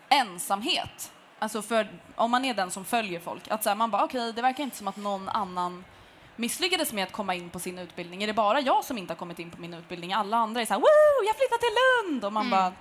[0.08, 1.12] ensamhet.
[1.38, 4.32] Alltså för om man är den som följer folk, att så här, man bara okej,
[4.32, 5.84] det verkar inte som att någon annan
[6.36, 8.22] misslyckades med att komma in på sin utbildning.
[8.22, 10.12] Är det bara jag som inte har kommit in på min utbildning?
[10.12, 12.24] Alla andra är så här, woo, jag flyttar till Lund!
[12.24, 12.72] Och man bara,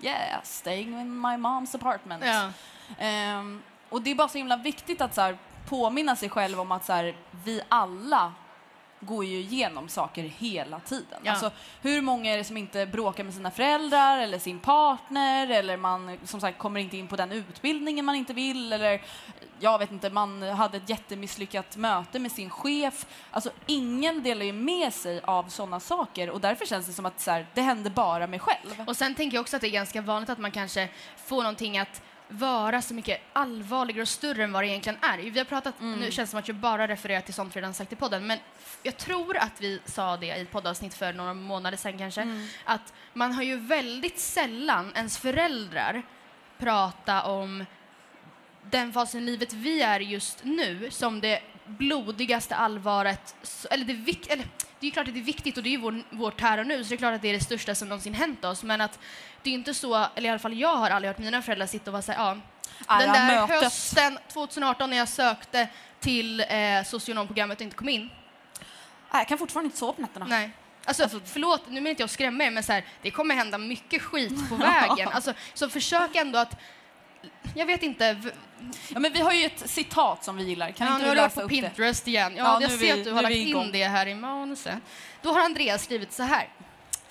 [0.00, 2.24] yeah, staying in my mom's apartment.
[2.24, 2.50] Ja.
[2.98, 5.38] Ehm, och det är bara så himla viktigt att så här,
[5.68, 8.32] påminna sig själv om att så här, vi alla
[9.00, 11.20] går ju igenom saker hela tiden.
[11.22, 11.30] Ja.
[11.30, 11.50] Alltså,
[11.82, 16.18] hur många är det som inte bråkar med sina föräldrar eller sin partner eller man
[16.24, 19.02] som sagt kommer inte in på den utbildningen man inte vill eller
[19.58, 23.06] jag vet inte, man hade ett jättemisslyckat möte med sin chef.
[23.30, 27.20] Alltså ingen delar ju med sig av sådana saker och därför känns det som att
[27.20, 28.84] så här, det händer bara mig själv.
[28.86, 31.78] Och sen tänker jag också att det är ganska vanligt att man kanske får någonting
[31.78, 35.18] att vara så mycket allvarligare och större än vad det egentligen är.
[35.18, 35.98] Vi har pratat, Mm.
[36.00, 38.26] nu känns det som att jag bara refererar till sånt vi redan sagt i podden,
[38.26, 38.38] men
[38.82, 42.46] jag tror att vi sa det i ett poddavsnitt för några månader sedan kanske, Mm.
[42.64, 46.02] att man har ju väldigt sällan ens föräldrar
[46.58, 47.64] prata om
[48.62, 53.34] den fasen i livet vi är just nu som det blodigaste allvaret,
[53.70, 54.46] eller det, vik- eller,
[54.80, 56.66] det är klart att det är viktigt och det är ju vår, vårt här och
[56.66, 58.80] nu så det är klart att det är det största som någonsin hänt oss men
[58.80, 58.98] att
[59.42, 61.90] det är inte så, eller i alla fall jag har aldrig hört mina föräldrar sitta
[61.90, 62.36] och vara såhär, ja
[62.88, 63.62] Ära den där mötet.
[63.62, 65.68] hösten 2018 när jag sökte
[66.00, 66.46] till eh,
[66.86, 68.10] socionomprogrammet och inte kom in.
[69.12, 70.26] Jag kan fortfarande inte sova på nätterna.
[70.28, 70.50] Nej.
[70.84, 74.02] Alltså, förlåt, nu vill inte jag skrämma er, men så här, det kommer hända mycket
[74.02, 75.08] skit på vägen.
[75.12, 76.60] Alltså, så försök ändå att,
[77.56, 78.16] jag vet inte,
[78.88, 80.70] Ja, men vi har ju ett citat som vi gillar.
[80.70, 81.54] Kan ja, inte nu har du på upp det?
[81.56, 82.34] Pinterest igen.
[82.36, 84.78] Ja, Ja, jag ser vi- att du har lagt in det här i manuset.
[85.22, 86.48] Då har Andreas skrivit så här.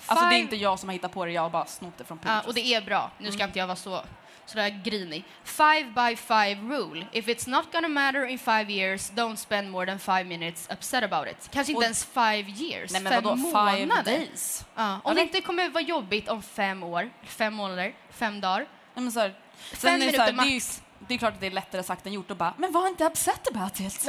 [0.06, 2.04] Alltså det är inte jag som har hittat på det, jag har bara snott det
[2.04, 2.48] från Ja, Pinterest.
[2.48, 3.10] och det är bra.
[3.18, 3.32] Nu Mm.
[3.38, 4.04] ska inte jag vara så
[4.46, 5.24] sådär grinig.
[5.44, 7.06] Five by five rule.
[7.12, 11.04] If it's not gonna matter in five years, don't spend more than five minutes upset
[11.12, 11.48] about it.
[11.52, 14.02] Kanske inte Och- ens five years, Nej men fem vadå, five månader.
[14.18, 14.64] days?
[14.74, 18.66] Ja, om det inte kommer vara jobbigt om fem år, fem månader, fem dagar.
[18.94, 20.82] Nej, men så här, Fem sen är det, så här, minuter det, är max.
[21.08, 23.04] det är klart att det är lättare sagt än gjort att bara, men var inte
[23.04, 24.08] upset about it.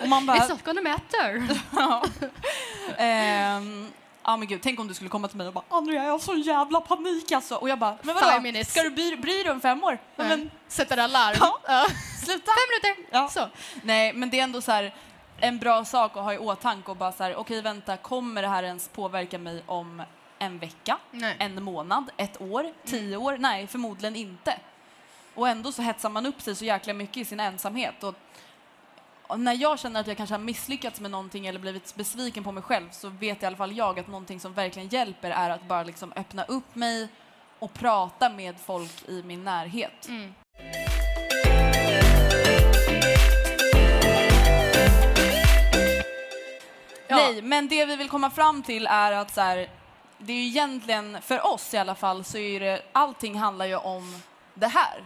[0.00, 1.48] Och man bara, It's not gonna matter.
[1.72, 2.04] ja.
[2.98, 3.88] Ehm,
[4.24, 6.18] ja men gud, tänk om du skulle komma till mig och bara, Andrea jag har
[6.18, 7.54] sån jävla panik alltså.
[7.56, 8.70] Och jag bara, men Five vadå, minutes.
[8.70, 9.98] ska du bry, bry dig om fem år?
[10.16, 11.36] Nej, men Sätter alarm.
[11.40, 11.58] Ja.
[11.66, 11.86] Ja.
[12.24, 12.52] sluta.
[12.52, 13.16] Fem minuter.
[13.18, 13.28] Ja.
[13.28, 13.48] Så.
[13.82, 14.94] Nej, men det är ändå så här
[15.40, 18.48] en bra sak att ha i åtanke och bara så här, okej vänta, kommer det
[18.48, 20.02] här ens påverka mig om
[20.38, 21.36] en vecka, Nej.
[21.38, 23.36] en månad, ett år, tio år?
[23.38, 24.58] Nej, förmodligen inte.
[25.34, 28.02] Och ändå så hetsar man upp sig så jäkla mycket i sin ensamhet.
[28.02, 28.14] Och,
[29.22, 32.52] och när jag känner att jag kanske har misslyckats med någonting eller blivit besviken på
[32.52, 35.68] mig själv så vet i alla fall jag att någonting som verkligen hjälper är att
[35.68, 37.08] bara liksom öppna upp mig
[37.58, 40.08] och prata med folk i min närhet.
[40.08, 40.34] Mm.
[47.08, 49.68] Nej, men det vi vill komma fram till är att så här,
[50.18, 53.76] det är ju egentligen, för oss i alla fall, så är det, allting handlar ju
[53.76, 54.22] om
[54.54, 55.04] det här.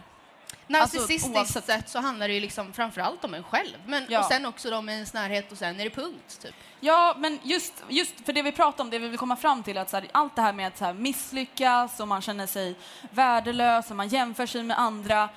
[0.69, 3.77] Narcissistiskt Alltså, sett så handlar det ju liksom framförallt om en själv.
[3.85, 4.19] Men, Ja.
[4.19, 6.39] Och sen också om ens närhet och sen är det punkt.
[6.41, 6.55] Typ.
[6.79, 9.77] Ja, men just, just för det vi pratar om, det vi vill komma fram till,
[9.77, 12.75] att här, allt det här med att så här, misslyckas och man känner sig
[13.11, 15.29] värdelös och man jämför sig med andra.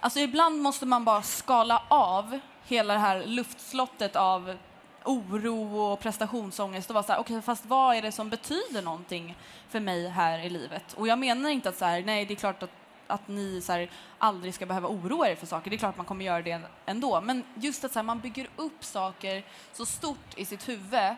[0.00, 4.56] Alltså ibland måste man bara skala av hela det här luftslottet av
[5.04, 9.36] oro och prestationsångest och vara så här, okej, fast vad är det som betyder någonting
[9.68, 10.92] för mig här i livet?
[10.92, 12.70] Och jag menar inte att så här, nej, det är klart att
[13.12, 15.70] att ni så här, aldrig ska behöva oroa er för saker.
[15.70, 17.20] Det är klart man kommer göra det ändå.
[17.20, 21.16] Men just att så här, man bygger upp saker så stort i sitt huvud.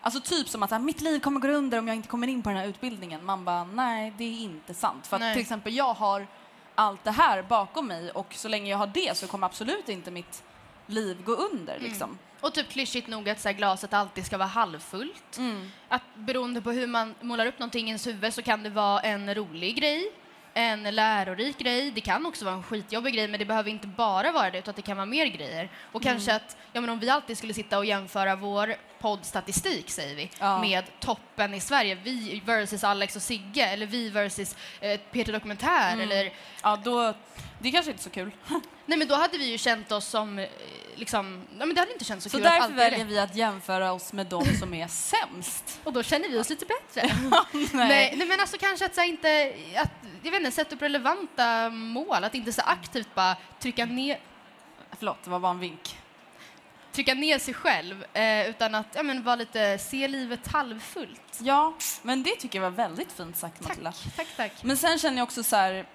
[0.00, 2.28] Alltså typ som att så här, mitt liv kommer gå under om jag inte kommer
[2.28, 3.24] in på den här utbildningen.
[3.24, 5.06] Man bara, nej det är inte sant.
[5.06, 6.26] För att till exempel jag har
[6.74, 10.10] allt det här bakom mig och så länge jag har det så kommer absolut inte
[10.10, 10.42] mitt
[10.86, 11.78] liv gå under.
[11.78, 12.18] Liksom.
[12.40, 15.38] Och typ klyschigt nog att så här, glaset alltid ska vara halvfullt.
[15.38, 15.70] Mm.
[15.88, 19.00] Att beroende på hur man målar upp någonting i ens huvud så kan det vara
[19.00, 20.12] en rolig grej,
[20.54, 24.32] en lärorik grej, det kan också vara en skitjobbig grej men det behöver inte bara
[24.32, 25.70] vara det utan det kan vara mer grejer.
[25.92, 28.74] Och kanske att, ja men om vi alltid skulle sitta och jämföra vår
[29.04, 30.60] poddstatistik säger vi, Ja.
[30.60, 35.92] med toppen i Sverige, vi versus Alex och Sigge eller vi versus eh, Peter Dokumentär
[35.92, 36.00] Mm.
[36.00, 36.32] eller
[36.62, 37.14] Ja, då,
[37.58, 38.30] det är kanske inte så kul.
[38.86, 40.48] Nej men då hade vi ju känt oss som, eh,
[40.94, 43.18] liksom, nej men det hade inte känts så, Så kul att därför är väljer vi
[43.18, 45.80] att jämföra oss med de som är sämst.
[45.84, 47.14] Och då känner vi oss lite bättre.
[47.52, 47.68] Nej.
[47.72, 48.14] nej.
[48.16, 49.90] nej men alltså kanske att så här, inte, att,
[50.22, 54.18] jag vet inte, sätta upp relevanta mål, att inte så aktivt bara trycka ner,
[54.98, 55.96] Förlåt, det var bara en vink.
[56.94, 61.38] Trycka ner sig själv, eh, utan att ja, men, vara lite, se livet halvfullt.
[61.38, 63.92] Ja, men det tycker jag var väldigt fint sagt Matilda.
[64.16, 64.52] Tack, tack.
[64.62, 65.86] Men sen känner jag också så här,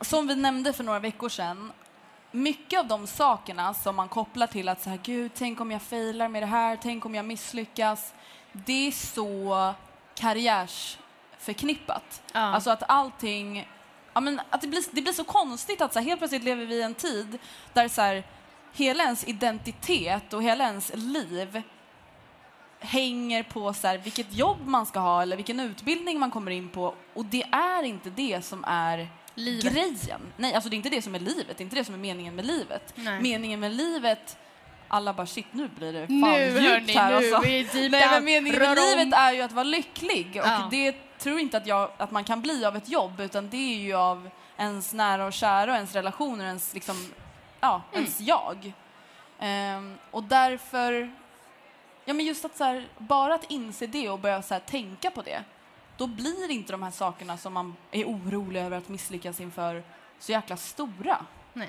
[0.00, 1.72] som vi nämnde för några veckor sedan,
[2.30, 5.82] mycket av de sakerna som man kopplar till att så här, gud, tänk om jag
[5.82, 8.14] failar med det här, tänk om jag misslyckas.
[8.52, 9.74] Det är så
[10.14, 12.22] karriärsförknippat.
[12.32, 12.40] Ja.
[12.40, 13.68] Alltså att allting,
[14.12, 16.66] ja men att det blir, det blir så konstigt att så här, helt plötsligt lever
[16.66, 17.38] vi i en tid
[17.72, 18.24] där så här,
[18.72, 21.62] hela ens identitet och hela ens liv
[22.80, 26.68] hänger på så här, vilket jobb man ska ha eller vilken utbildning man kommer in
[26.68, 26.94] på.
[27.14, 29.72] Och det är inte det som är Livet.
[29.72, 30.20] grejen.
[30.36, 31.56] Nej, alltså det är inte det som är livet.
[31.56, 32.92] Det är inte det som är meningen med livet.
[32.94, 33.20] Nej.
[33.22, 34.36] Meningen med livet
[34.90, 37.40] alla bara shit nu blir det fan Nu, djupt här nu alltså.
[37.40, 40.68] Nej men meningen med livet är ju att vara lycklig och Ja.
[40.70, 43.78] det tror inte att, jag, att man kan bli av ett jobb utan det är
[43.78, 46.96] ju av ens nära och kära och ens relationer, ens liksom,
[47.60, 48.04] ja, Mm.
[48.04, 48.72] ens jag.
[49.40, 51.12] Ehm, och därför,
[52.04, 55.10] ja men just att så här, bara att inse det och börja så här, tänka
[55.10, 55.44] på det,
[55.96, 59.82] då blir inte de här sakerna som man är orolig över att misslyckas inför
[60.18, 61.18] så jäkla stora.
[61.52, 61.68] Nej.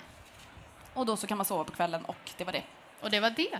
[0.93, 2.63] Och då så kan man sova på kvällen och det var det.
[3.01, 3.59] Och det var det.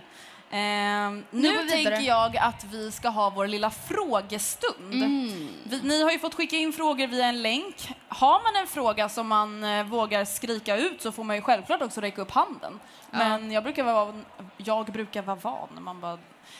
[0.50, 4.94] Ehm, Nu tänker jag att vi ska ha vår lilla frågestund.
[4.94, 5.48] Mm.
[5.64, 7.92] Vi, ni har ju fått skicka in frågor via en länk.
[8.12, 11.82] Har man en fråga som man eh, vågar skrika ut så får man ju självklart
[11.82, 12.80] också räcka upp handen.
[13.10, 14.14] Men jag brukar vara,
[14.56, 15.68] jag brukar vara van.
[15.80, 16.18] Man bara,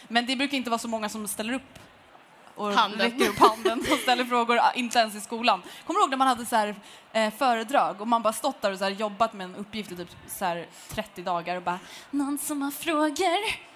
[0.09, 1.79] men det brukar inte vara så många som ställer upp
[2.55, 2.99] och Handen.
[3.01, 5.63] räcker upp handen och ställer frågor, ah, inte ens i skolan.
[5.87, 6.75] Kommer du ihåg när man hade så här,
[7.13, 9.97] eh, föredrag och man bara stått där och så här, jobbat med en uppgift i
[9.97, 11.79] typ så här, 30 dagar och bara
[12.11, 13.71] “någon som har frågor?”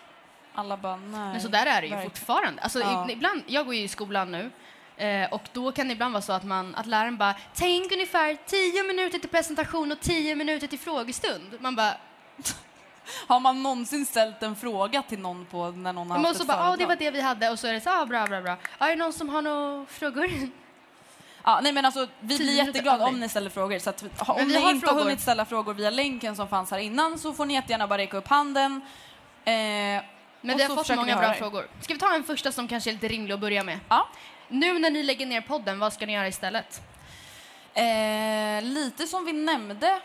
[0.55, 1.33] Alla bara “nej”.
[1.33, 2.62] Men så där är det ju verkligen." fortfarande.
[2.62, 3.09] Alltså, Ja.
[3.09, 4.51] i- ibland, jag går ju i skolan nu
[4.97, 8.36] eh, och då kan det ibland vara så att, man, att läraren bara “tänk ungefär
[8.47, 11.57] 10 minuter till presentation och 10 minuter till frågestund”.
[11.61, 11.95] Man bara,
[13.26, 16.59] Har man någonsin ställt en fråga till någon på när någon har haft ett bara
[16.59, 18.57] “ja, det var det vi hade” och så är det så “ah, bra, bra, bra”.
[18.78, 20.30] Är det någon som har några frågor?
[21.45, 23.78] Ja, nej men alltså, vi blir jätteglada om ni ställer frågor.
[23.78, 27.18] Så att, om ni inte har hunnit ställa frågor via länken som fanns här innan
[27.18, 28.80] så får ni jättegärna bara räcka upp handen.
[29.45, 30.03] Eh, Men
[30.40, 31.66] vi har fått så många bra frågor.
[31.80, 33.80] Ska vi ta en första som kanske är lite rimlig att börja med?
[33.88, 34.09] Ja.
[34.49, 36.82] Nu när ni lägger ner podden, vad ska ni göra istället?
[37.74, 40.01] Eh, lite som vi nämnde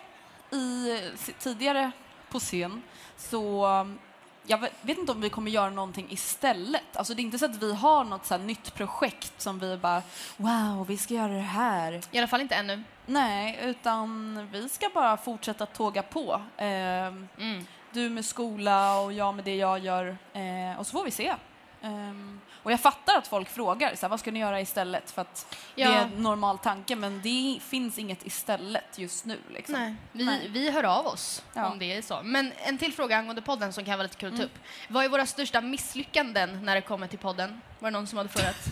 [0.52, 1.00] i,
[1.40, 1.92] tidigare
[2.30, 2.82] på scen
[3.18, 4.00] så um,
[4.48, 6.98] jag vet, vet inte om vi kommer göra någonting istället.
[6.98, 10.02] Alltså det är inte så att vi har något så nytt projekt som vi bara
[10.38, 12.02] wow, vi ska göra det här.
[12.12, 12.84] I alla fall inte ännu.
[13.06, 16.42] Nej, utan vi ska bara fortsätta tåga på.
[16.58, 17.66] Ehm, Mm.
[17.92, 20.18] Du med skola och jag med det jag gör.
[20.34, 21.36] Eh, och så får vi se.
[21.82, 22.40] Ehm,
[22.70, 25.12] och jag fattar att folk frågar, så här, vad ska ni göra istället?
[25.12, 25.90] För att det Ja.
[25.90, 29.40] är en normal tanke, men det finns inget istället just nu.
[29.50, 29.76] Liksom.
[29.80, 30.48] Nej, vi, Nej.
[30.50, 31.72] vi hör av oss Ja.
[31.72, 32.20] om det är så.
[32.24, 34.52] Men en till fråga angående podden som kan vara lite kul att ta Mm.
[34.56, 34.62] upp.
[34.88, 37.62] Vad är våra största misslyckanden när det kommer till podden?
[37.80, 38.56] Var det någon som hade frågat?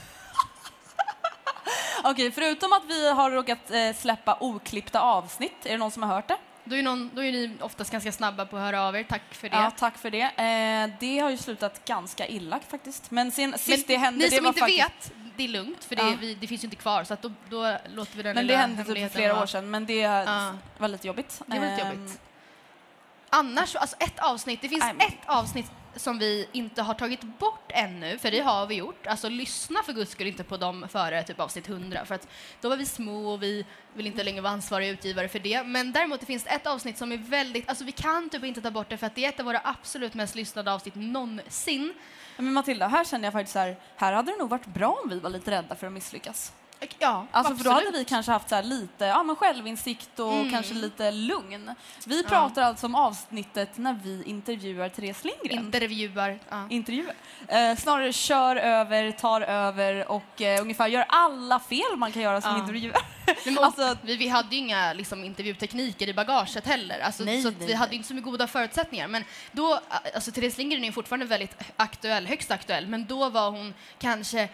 [2.04, 6.16] Okej, förutom att vi har råkat eh, släppa oklippta avsnitt, är det någon som har
[6.16, 6.38] hört det?
[6.70, 9.04] Då är, någon, då är ni oftast ganska snabba på att höra av er.
[9.04, 9.56] Tack för det.
[9.58, 10.22] Ja, tack för det.
[10.22, 13.12] Eh, det har ju slutat ganska illa faktiskt.
[13.12, 15.12] Men sen, sist det hände, ni det som var inte faktiskt...
[15.12, 16.14] vet, det är lugnt för det, Ja.
[16.22, 18.56] vi, det finns ju inte kvar så att då, då låter vi den Men det
[18.56, 20.56] hände typ för flera år sedan, men det Ja.
[20.78, 21.42] var lite jobbigt.
[21.46, 22.20] Det var lite Ehm, jobbigt.
[23.30, 27.24] Annars, alltså ett avsnitt, det finns Nej, men- ett avsnitt som vi inte har tagit
[27.24, 29.08] bort ännu, för det har vi gjort.
[29.08, 32.28] Alltså lyssna för guds skull inte på dem före typ avsnitt 100, för att
[32.62, 35.64] då var vi små och vi vill inte längre vara ansvariga utgivare för det.
[35.64, 38.72] Men däremot det finns ett avsnitt som är väldigt, alltså vi kan typ inte ta
[38.72, 41.94] bort det för att det är ett av våra absolut mest lyssnade avsnitt någonsin.
[42.38, 45.10] Men Matilda, här känner jag faktiskt så här, här hade det nog varit bra om
[45.10, 46.54] vi var lite rädda för att misslyckas.
[47.00, 50.52] Ja, Alltså för då hade vi kanske haft så lite ja, men självinsikt och Mm.
[50.52, 51.76] kanske lite lugn.
[52.06, 55.66] Vi pratar alltså om avsnittet när vi intervjuar Therese Lindgren.
[55.66, 56.40] Intervjuar.
[56.50, 56.68] Ja.
[56.70, 57.14] Intervjuer.
[57.48, 62.42] Eh, snarare kör över, tar över och eh, ungefär gör alla fel man kan göra
[62.42, 62.58] som Ja.
[62.60, 62.98] intervjuare.
[63.60, 67.68] Alltså- vi, vi hade ju inga liksom, intervjutekniker i bagaget heller, alltså, Nej, så nej,
[67.68, 69.08] vi hade inte så mycket goda förutsättningar.
[69.08, 69.80] Men då,
[70.16, 74.50] alltså Therese Lindgren är fortfarande väldigt aktuell, högst aktuell, men då var hon kanske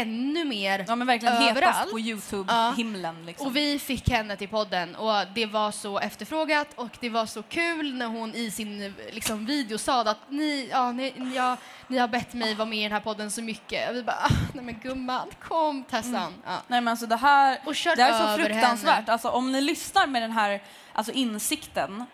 [0.00, 1.90] ännu mer Ja men verkligen hetast överallt.
[1.90, 3.26] på Youtube-himlen.
[3.26, 3.46] Liksom.
[3.46, 7.42] Och vi fick henne till podden och det var så efterfrågat och det var så
[7.42, 11.56] kul när hon i sin liksom, video sa att ni, ja, ni, ja,
[11.88, 13.90] ni har bett mig vara med i den här podden så mycket.
[13.90, 16.34] Och vi bara, ah, nej men gumman, kom Tessan.
[16.46, 16.52] Ja.
[16.66, 18.94] Nej men alltså det här, Och det här är så över fruktansvärt.
[18.96, 19.12] henne.
[19.12, 22.04] Alltså om ni lyssnar med den här alltså, insikten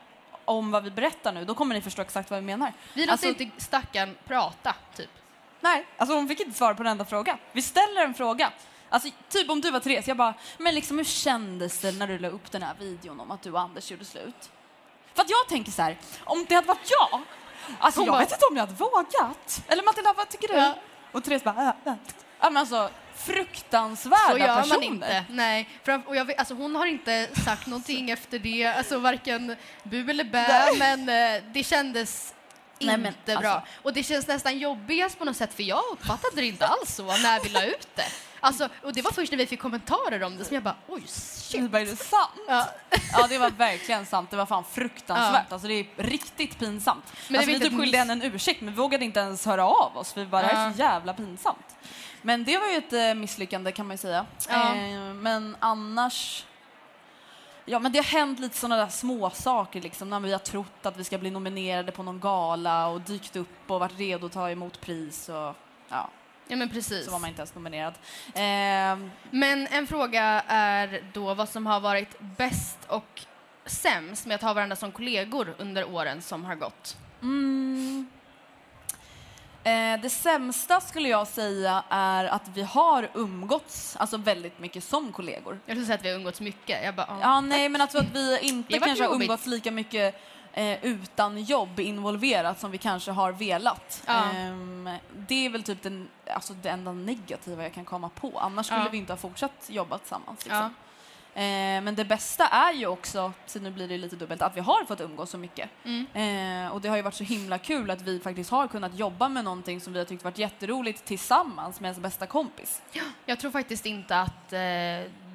[0.45, 2.73] om vad vi berättar nu, då kommer ni förstå exakt vad vi menar.
[2.95, 5.11] Vi låter Alltså- inte stackarn prata, typ.
[5.63, 7.39] Nej, alltså hon fick inte svara på en enda fråga.
[7.53, 8.53] Vi ställer en fråga.
[8.89, 12.19] Alltså typ om du var Therese, jag bara, men liksom hur kändes det när du
[12.19, 14.51] la upp den här videon om att du och Anders gjorde slut?
[15.15, 17.21] För att jag tänker så här, om det hade varit jag,
[17.79, 19.63] alltså Hon jag bara- vet inte om jag hade vågat.
[19.69, 20.55] Eller Matilda, vad tycker du?
[20.55, 20.75] Ja.
[21.13, 21.95] Och Therese bara, äh, äh.
[22.41, 24.75] ja men alltså fruktansvärda Så gör personer.
[24.77, 25.25] man inte.
[25.29, 25.69] Nej.
[26.07, 30.69] Och jag alltså, hon har inte sagt någonting efter det, alltså varken bu eller bä,
[30.79, 32.35] men eh, det kändes
[32.87, 33.51] Nej, inte men, bra.
[33.51, 33.69] alltså.
[33.83, 37.07] Och det känns nästan jobbigast på något sätt, för jag uppfattade det inte alls så
[37.07, 38.05] när vi la ut det.
[38.41, 41.03] Alltså, och det var först när vi fick kommentarer om det som jag bara, oj
[41.07, 41.71] shit.
[41.71, 42.31] bara, är det sant?
[42.49, 42.69] Ja.
[43.13, 44.31] Ja, det var verkligen sant.
[44.31, 45.53] Det var fan fruktansvärt.
[45.53, 47.05] Alltså, det är riktigt pinsamt.
[47.29, 49.67] Men alltså, vi inte typ miss- henne en ursäkt, men vi vågade inte ens höra
[49.67, 50.17] av oss.
[50.17, 51.77] Vi bara, det här är så jävla pinsamt.
[52.23, 54.27] Men det var ju ett eh, misslyckande kan man ju säga.
[54.49, 54.75] Ja.
[54.75, 56.45] Eh, men annars...
[57.65, 60.87] Ja, men det har hänt lite sådana där små saker liksom, när vi har trott
[60.87, 64.33] att vi ska bli nominerade på någon gala och dykt upp och varit redo att
[64.33, 65.55] ta emot pris och
[65.89, 66.09] ja,
[66.49, 67.05] Ja, men precis.
[67.05, 67.95] så var man inte ens nominerad.
[68.35, 73.21] Ehm, Men en fråga är då vad som har varit bäst och
[73.67, 76.97] sämst med att ha varandra som kollegor under åren som har gått.
[77.23, 78.07] Mm.
[79.65, 85.13] Eh, det sämsta skulle jag säga är att vi har umgåtts alltså väldigt mycket som
[85.13, 85.61] kollegor.
[85.67, 86.85] Jag skulle säga att vi har umgåtts mycket.
[86.85, 87.19] Jag bara, ja.
[87.21, 90.21] Ja, nej, men alltså att vi inte kanske har umgåtts lika mycket
[90.53, 94.03] eh, utan jobb involverat som vi kanske har velat.
[94.07, 94.25] Ja.
[94.35, 98.39] Ehm, det är väl typ den, alltså det enda negativa jag kan komma på.
[98.39, 98.89] Annars skulle Ja.
[98.93, 100.29] vi inte ha fortsatt jobba tillsammans.
[100.49, 100.55] Ja.
[100.55, 100.59] Liksom.
[100.65, 100.71] Eh,
[101.35, 104.85] men det bästa är ju också, så nu blir det lite dubbelt, att vi har
[104.85, 105.71] fått umgås så mycket.
[105.85, 106.07] Mm.
[106.67, 109.29] Eh, och det har ju varit så himla kul att vi faktiskt har kunnat jobba
[109.29, 112.83] med någonting som vi har tyckt varit jätteroligt tillsammans med ens bästa kompis.
[113.27, 114.59] Jag tror faktiskt inte att eh,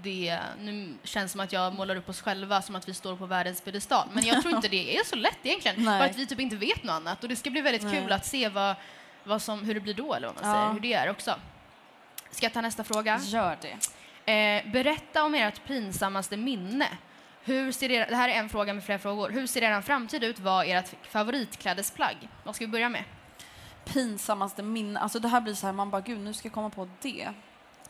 [0.01, 0.39] det...
[0.59, 3.61] Nu känns som att jag målar upp oss själva som att vi står på världens
[3.61, 4.07] piedestal.
[4.13, 5.83] Men jag tror inte det är så lätt egentligen.
[5.83, 5.99] Nej.
[5.99, 7.23] Bara att vi typ inte vet något annat.
[7.23, 8.01] Och det ska bli väldigt Nej.
[8.01, 8.75] kul att se vad,
[9.23, 10.55] vad som, hur det blir då, eller vad man Ja.
[10.55, 10.73] säger.
[10.73, 11.35] Hur det är också.
[12.31, 13.19] Ska jag ta nästa fråga?
[13.23, 13.77] Gör det.
[14.31, 16.87] Eh, berätta om ert pinsammaste minne.
[17.43, 19.29] Hur ser er, det här är en fråga med flera frågor.
[19.29, 20.39] Hur ser er framtid ut?
[20.39, 22.29] Vad är ert favoritklädesplagg?
[22.43, 23.03] Vad ska vi börja med?
[23.87, 24.99] pinsammaste minne.
[24.99, 27.29] Alltså det här blir så här, man bara gud nu ska jag komma på det.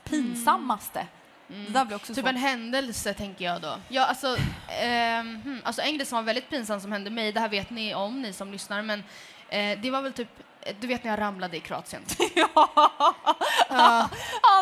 [0.03, 1.07] Pinsammaste.
[1.47, 2.29] Det där blir också Typ svårt.
[2.29, 3.75] en händelse, tänker jag då.
[3.89, 4.37] Ja, alltså,
[4.81, 7.69] ehm, hmm, alltså en grej som var väldigt pinsam som hände mig, det här vet
[7.69, 9.03] ni om, ni som lyssnar, men
[9.49, 10.45] eh, det var väl typ, eh,
[10.79, 12.01] du vet när jag ramlade i Kroatien?
[13.69, 14.09] Ja,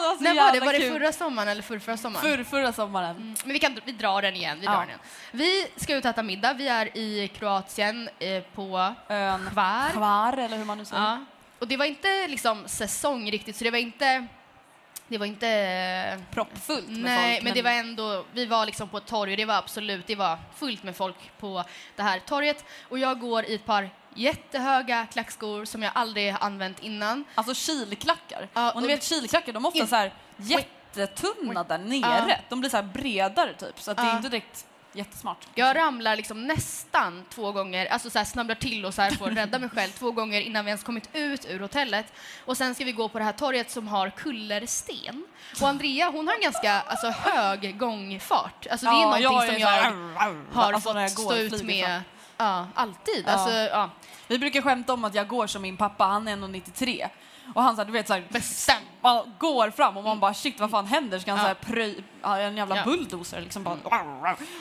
[0.01, 0.59] det var så När var det?
[0.59, 0.93] Var det kul.
[0.93, 2.37] förra sommaren eller förra, förra sommaren?
[2.37, 3.15] Förr, förra sommaren.
[3.15, 4.57] Mm, Men vi, kan, vi drar den igen.
[4.59, 4.79] Vi, drar Ja.
[4.79, 4.99] den igen.
[5.31, 6.53] vi ska ut och äta middag.
[6.53, 9.89] Vi är i Kroatien eh, på Ön Hvar.
[9.89, 11.03] Kvar, eller hur man nu säger.
[11.03, 11.25] Ja.
[11.59, 14.27] Och det var inte liksom säsong riktigt, så det var inte...
[15.07, 15.47] Det var inte...
[15.49, 17.43] eh, Proppfullt med Nej, folk.
[17.43, 18.25] men det var ändå...
[18.33, 21.15] Vi var liksom på ett torg och det var absolut, det var fullt med folk
[21.39, 21.63] på
[21.95, 22.65] det här torget.
[22.89, 27.25] Och jag går i ett par jättehöga klackskor som jag aldrig har använt innan.
[27.35, 28.47] Alltså kilklackar.
[28.53, 32.25] Ja, och ni och- vet kilklackar, de är ofta så här jättetunna där nere.
[32.29, 32.35] Ja.
[32.49, 34.15] De blir så här bredare typ, så att det är Ja.
[34.17, 35.47] inte direkt jättesmart.
[35.55, 39.27] Jag ramlar liksom nästan två gånger, alltså så här snabblar till och så här får
[39.31, 42.13] rädda mig själv två gånger innan vi ens kommit ut ur hotellet.
[42.45, 45.25] Och sen ska vi gå på det här torget som har kullersten.
[45.61, 48.67] Och Andrea, hon har en ganska alltså, hög gångfart.
[48.71, 51.33] Alltså det är Ja, någonting som är jag så här- har alltså, jag fått går,
[51.33, 52.01] stå ut med.
[52.37, 53.23] Ja, alltid.
[53.27, 53.31] Ja.
[53.31, 53.89] Alltså, ja.
[54.27, 57.07] Vi brukar skämta om att jag går som min pappa, han är 1,93.
[57.55, 58.85] Och han så här, du vet så här, Bestämt.
[59.01, 61.19] man går fram och man bara shit vad fan händer?
[61.19, 61.43] Ska han Ja.
[61.43, 62.83] så här pröj, ja, en jävla Ja.
[62.83, 63.77] bulldozer liksom bara.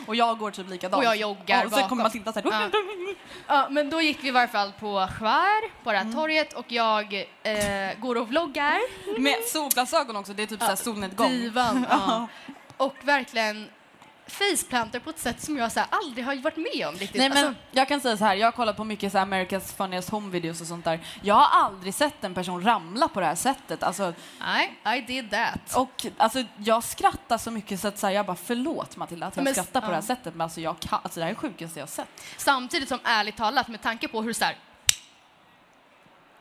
[0.06, 0.98] Och jag går typ likadant.
[0.98, 2.22] Och jag joggar Och sen kommer bakom.
[2.22, 2.70] Matilda så här.
[2.72, 3.14] Ja.
[3.46, 6.72] Ja, men då gick vi i varje fall på Skär, på det här torget, och
[6.72, 8.78] jag eh, går och vloggar.
[9.20, 11.28] Med solglasögon också, det är typ så här solnedgång.
[11.30, 11.86] Divan.
[11.90, 12.28] Ja.
[12.76, 13.68] Och verkligen
[14.26, 17.14] faceplanter på ett sätt som jag så här, aldrig har varit med om riktigt.
[17.18, 19.26] Nej men Alltså, jag kan säga så här, jag har kollat på mycket så här
[19.26, 21.00] America's funniest home videos och sånt där.
[21.22, 23.82] Jag har aldrig sett en person ramla på det här sättet.
[23.82, 25.76] Alltså, nej, I did that.
[25.76, 29.36] och alltså, jag skrattar så mycket så att så här, jag bara förlåt Matilda att
[29.36, 31.34] jag Men- skrattar på det här sättet men alltså, jag kan, alltså det här är
[31.34, 32.08] det sjukaste jag har sett.
[32.36, 34.56] Samtidigt som ärligt talat, med tanke på hur så här,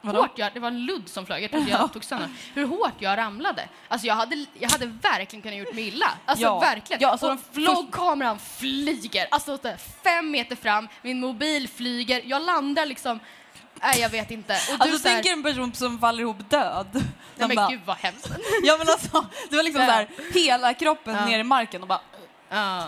[0.06, 0.22] Vadå?
[0.22, 2.30] hårt jag, det var en ludd som flög, jag trodde jag tog sönder.
[2.54, 3.68] Hur hårt jag ramlade.
[3.88, 6.12] Alltså jag hade, jag hade verkligen kunnat gjort mig illa.
[6.26, 6.60] Alltså Ja.
[6.60, 7.02] verkligen.
[7.02, 9.58] Ja, alltså och vloggkameran flyger, alltså
[10.04, 13.20] fem meter fram, min mobil flyger, jag landar liksom,
[13.82, 14.54] nej jag vet inte.
[14.54, 16.88] Och Alltså så här- tänk er en person som faller ihop död.
[16.94, 17.04] Nej
[17.36, 18.30] Den men bara- gud vad hemskt.
[18.64, 21.26] Ja men alltså, det var liksom så här, hela kroppen Ja.
[21.26, 22.02] ner i marken och bara
[22.50, 22.88] Ja.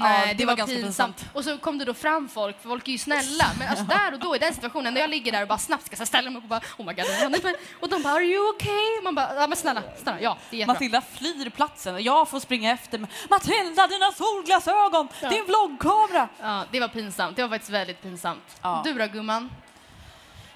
[0.00, 1.16] Nej, det det, var var, ganska pinsamt.
[1.16, 1.34] pinsamt.
[1.36, 3.44] Och så kom det då fram folk, för folk är ju snälla.
[3.58, 5.96] Men alltså där och då, i den situationen, när jag ligger där och bara snabbt
[5.96, 8.12] ska ställa mig upp och bara oh my god, det händer inte." och de bara
[8.14, 9.02] are you okay?
[9.04, 10.74] Man bara, ja men snälla, snälla, ja det är jättebra.
[10.74, 15.28] Matilda flyr platsen och jag får springa efter med Matilda dina solglasögon, Ja.
[15.30, 16.28] din vloggkamera!
[16.40, 17.36] Ja, det var pinsamt.
[17.36, 18.58] Det var faktiskt väldigt pinsamt.
[18.62, 18.82] Ja.
[18.84, 19.50] Du då gumman?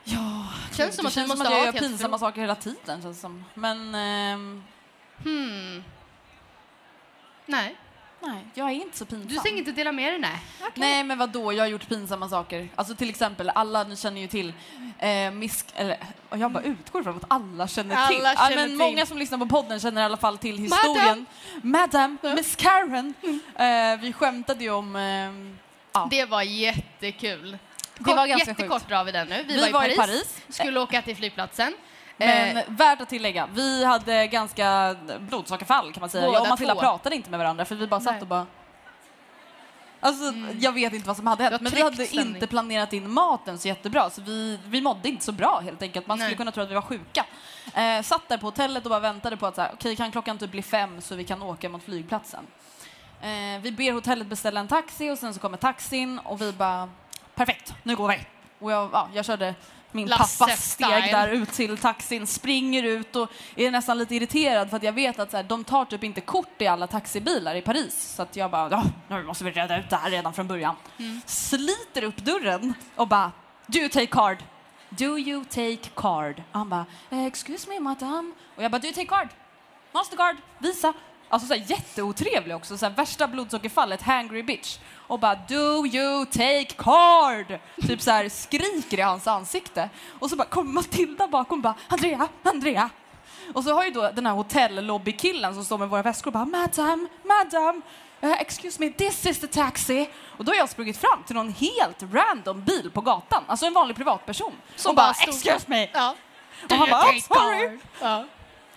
[0.04, 2.54] Ja, Känns som det att du känns måste som att jag gör pinsamma saker hela
[2.54, 3.44] tiden känns det som.
[3.54, 4.62] Men ehm,
[5.24, 5.84] Hmm.
[7.46, 7.76] Nej,
[8.20, 9.28] nej, jag är inte så pinsam.
[9.28, 10.18] du tänker inte dela med dig?
[10.20, 10.42] Nej.
[10.60, 10.72] Okej.
[10.76, 11.52] Nej men vad då?
[11.52, 12.68] jag har gjort pinsamma saker.
[12.74, 14.52] Alltså till exempel, alla ni känner ju till
[14.98, 15.66] eh, misk...
[15.74, 15.96] Eller
[16.28, 18.20] och jag bara utgår från att alla känner Alla till.
[18.22, 18.76] ja, känner men till.
[18.76, 21.26] Många som lyssnar på podden känner i alla fall till historien.
[21.62, 23.14] Madam, Miss Karen.
[23.56, 24.96] Eh, vi skämtade ju om...
[24.96, 25.58] ehm,
[25.92, 26.08] ja.
[26.10, 27.58] Det var jättekul.
[27.98, 28.88] Det var ganska Jättekort sjukt.
[28.88, 29.44] drar vi den nu.
[29.48, 30.42] Vi, Vi var, i var i Paris, Paris.
[30.48, 31.74] skulle åka till flygplatsen.
[32.16, 36.26] Men Eh, värt att tillägga, vi hade ganska blodsockerfall kan man säga.
[36.26, 36.80] Jag och Matilda två.
[36.80, 38.22] pratade inte med varandra för vi bara satt Nej.
[38.22, 38.46] och bara...
[40.00, 40.24] Alltså,
[40.58, 42.34] jag vet inte vad som hade hänt, men vi hade stämning.
[42.34, 46.06] inte planerat in maten så jättebra, så vi, vi mådde inte så bra helt enkelt.
[46.06, 46.36] Man skulle Nej.
[46.36, 47.26] kunna tro att vi var sjuka.
[47.74, 50.38] Eh, satt där på hotellet och bara väntade på att så här, okej, kan klockan
[50.38, 52.46] typ bli fem så vi kan åka mot flygplatsen?
[53.20, 56.88] Eh, vi ber hotellet beställa en taxi och sen så kommer taxin och vi bara
[57.34, 58.18] perfekt, nu går vi.
[58.58, 59.54] Och jag, ja, jag körde
[59.96, 61.12] min Lasse pappas steg style.
[61.12, 65.18] där ut till taxin, springer ut och är nästan lite irriterad för att jag vet
[65.18, 68.14] att så här, de tar typ inte kort i alla taxibilar i Paris.
[68.16, 70.76] Så att jag bara, nu måste vi reda ut det här redan från början.
[71.26, 73.32] Sliter upp dörren och bara,
[73.66, 74.38] do you take card?
[74.90, 76.42] Do you take card?
[76.52, 78.34] Och han bara, eh, excuse me madam.
[78.56, 79.28] Och jag bara, do you take card?
[79.92, 80.92] Mastercard, Visa.
[81.28, 84.78] Alltså så här, jätteotrevlig också, så här, värsta blodsockerfallet, hangry bitch.
[85.08, 87.58] Och bara do you take card?
[87.86, 89.88] Typ så här skriker i hans ansikte.
[90.18, 92.90] Och så bara kommer Matilda bakom och bara Andrea, Andrea.
[93.54, 96.44] Och så har ju då den här hotellobbykillen som står med våra väskor och bara
[96.44, 97.82] madam, madam.
[98.20, 100.08] eh, excuse me, this is the taxi.
[100.38, 103.74] Och då har jag sprungit fram till någon helt random bil på gatan, alltså en
[103.74, 104.52] vanlig privatperson.
[104.76, 105.88] Som bara, stod- excuse me.
[105.92, 106.14] Ja.
[106.70, 107.78] Och han bara, oh, sorry.
[108.00, 108.24] Ja.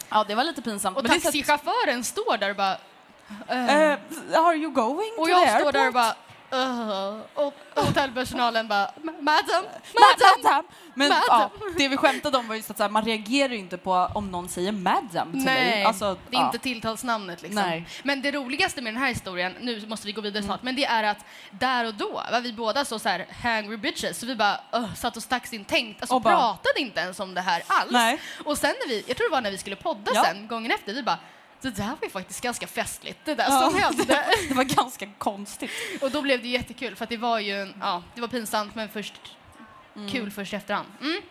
[0.10, 0.98] Ja, det var lite pinsamt.
[0.98, 2.78] Och taxichauffören står där och bara...
[3.48, 3.98] Eh,
[4.38, 5.94] are you going Och to jag the står där och airport?
[5.94, 6.16] bara...
[6.52, 8.86] "Ugh." och hotellpersonalen bara...
[8.86, 10.44] "Ma- Madam, Madam!
[10.44, 10.66] madam.
[10.94, 11.24] Men Madam.
[11.30, 13.92] ja, det vi skämtade om var just att så här, man reagerar ju inte på
[14.16, 15.84] om någon säger madam till Nej, dig.
[15.84, 16.46] Alltså, det är ja.
[16.46, 17.42] inte tilltalsnamnet.
[17.42, 17.62] Liksom.
[17.62, 17.88] Nej.
[18.04, 20.48] Men det roligaste med den här historien, nu måste vi gå vidare Mm.
[20.48, 23.78] snart, men det är att där och då var vi båda så, så här hangry
[23.78, 27.20] bitches, så vi bara uh, satt oss taxin tänkt, alltså Och bara- pratade inte ens
[27.20, 27.92] om det här alls.
[27.92, 28.20] Nej.
[28.46, 30.24] Och sen när vi, jag tror det var när vi skulle podda Ja.
[30.24, 31.18] sen, gången efter, vi bara
[31.62, 33.70] det där var ju faktiskt ganska festligt, det där Ja.
[33.70, 34.06] som hände.
[34.50, 35.72] Det var ganska konstigt.
[36.02, 38.76] och då blev det jättekul, för att det var ju, en, ja, det var pinsamt
[38.76, 39.14] men först
[39.96, 40.10] Mm.
[40.12, 40.88] kul först efterhand.
[41.02, 41.22] Mm.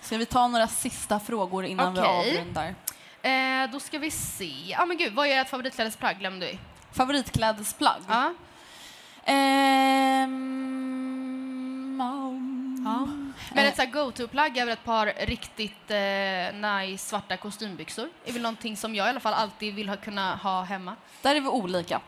[0.00, 2.38] Ska vi ta några sista frågor innan vi Okej.
[2.38, 2.74] avrundar?
[3.22, 4.52] Eh, då ska vi se.
[4.66, 6.58] Ja men gud, vad är ert favoritklädesplagg glömde vi?
[6.92, 8.00] Favoritklädesplagg?
[8.08, 8.34] Ja.
[9.24, 10.24] Ehm,
[12.00, 18.08] um, Men eh, ett go-to-plagg är väl ett par riktigt eh, nice svarta kostymbyxor.
[18.24, 20.96] Det är väl någonting som jag i alla fall alltid vill ha, kunna ha hemma.
[21.22, 22.00] Där är vi olika.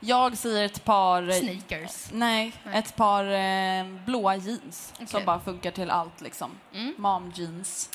[0.00, 1.30] Jag säger ett par...
[1.30, 2.06] Sneakers.
[2.12, 2.78] Nej, Nej.
[2.78, 5.24] ett par eh, blåa jeans som Okej.
[5.24, 6.50] bara funkar till allt liksom.
[6.74, 6.94] Mm.
[6.98, 7.90] Mom jeans.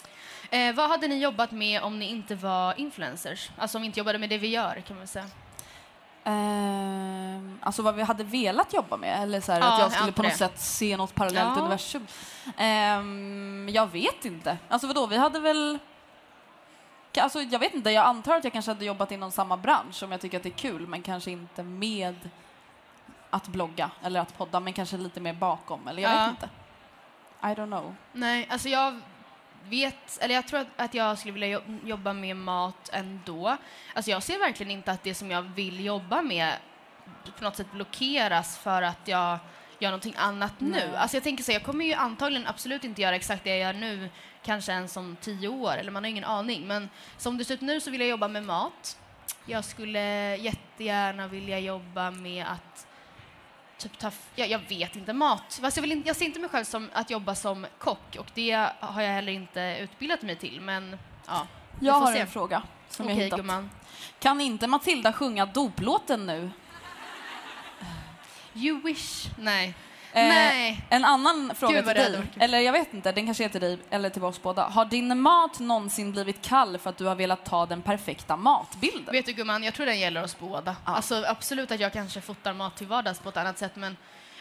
[0.50, 3.50] Eh, vad hade ni jobbat med om ni inte var influencers?
[3.58, 5.26] Alltså om vi inte jobbade med det vi gör kan man säga.
[6.28, 10.12] Ehm, alltså vad vi hade velat jobba med, eller så här, Ja, att jag skulle
[10.12, 10.38] på något det.
[10.38, 11.62] sätt se något parallellt Ja.
[11.62, 12.08] universum.
[12.58, 14.58] Ehm, jag vet inte.
[14.70, 15.80] Alltså vadå, vi hade väl...
[17.22, 20.12] Alltså, jag vet inte, jag antar att jag kanske hade jobbat inom samma bransch om
[20.12, 22.30] jag tycker att det är kul, men kanske inte med
[23.30, 26.20] att blogga eller att podda, men kanske lite mer bakom, eller jag Ja.
[26.20, 26.50] vet inte.
[27.42, 27.96] I don't know.
[28.14, 29.02] Nej, alltså jag
[29.70, 33.58] vet, eller jag tror att, att jag skulle vilja jo- jobba med mat ändå.
[33.94, 36.54] Alltså jag ser verkligen inte att det som jag vill jobba med
[37.38, 39.40] på något sätt blockeras för att jag
[39.80, 40.70] gör någonting annat nu.
[40.70, 40.96] Nej.
[40.96, 43.74] Alltså jag tänker så, jag kommer ju antagligen absolut inte göra exakt det jag gör
[43.74, 44.10] nu,
[44.44, 46.68] kanske ens om tio år, eller man har ingen aning.
[46.68, 48.98] Men som det ser ut nu så vill jag jobba med mat.
[49.46, 52.87] Jag skulle jättegärna vilja jobba med att
[53.78, 55.60] typ ta, jag, jag vet inte, mat.
[55.62, 58.28] Fast jag, vill inte, jag ser inte mig själv som att jobba som kock och
[58.34, 60.62] det har jag heller inte utbildat mig till.
[60.62, 60.98] Men
[61.28, 61.48] ja,
[61.80, 62.20] Jag har se.
[62.20, 63.40] en fråga som jag Okej hittat.
[63.40, 63.70] gumman.
[64.20, 66.50] Kan inte Matilda sjunga doplåten nu?
[68.54, 69.26] You wish.
[69.38, 69.74] Nej.
[70.18, 70.82] Eh, Nej.
[70.90, 74.10] En annan fråga till dig, eller jag vet inte, den kanske är till dig eller
[74.10, 74.64] till oss båda.
[74.64, 79.12] Har din mat någonsin blivit kall för att du har velat ta den perfekta matbilden?
[79.12, 80.76] Vet du gumman, jag tror den gäller oss båda.
[80.84, 83.98] Alltså absolut att jag kanske fotar mat till vardags på ett annat sätt men,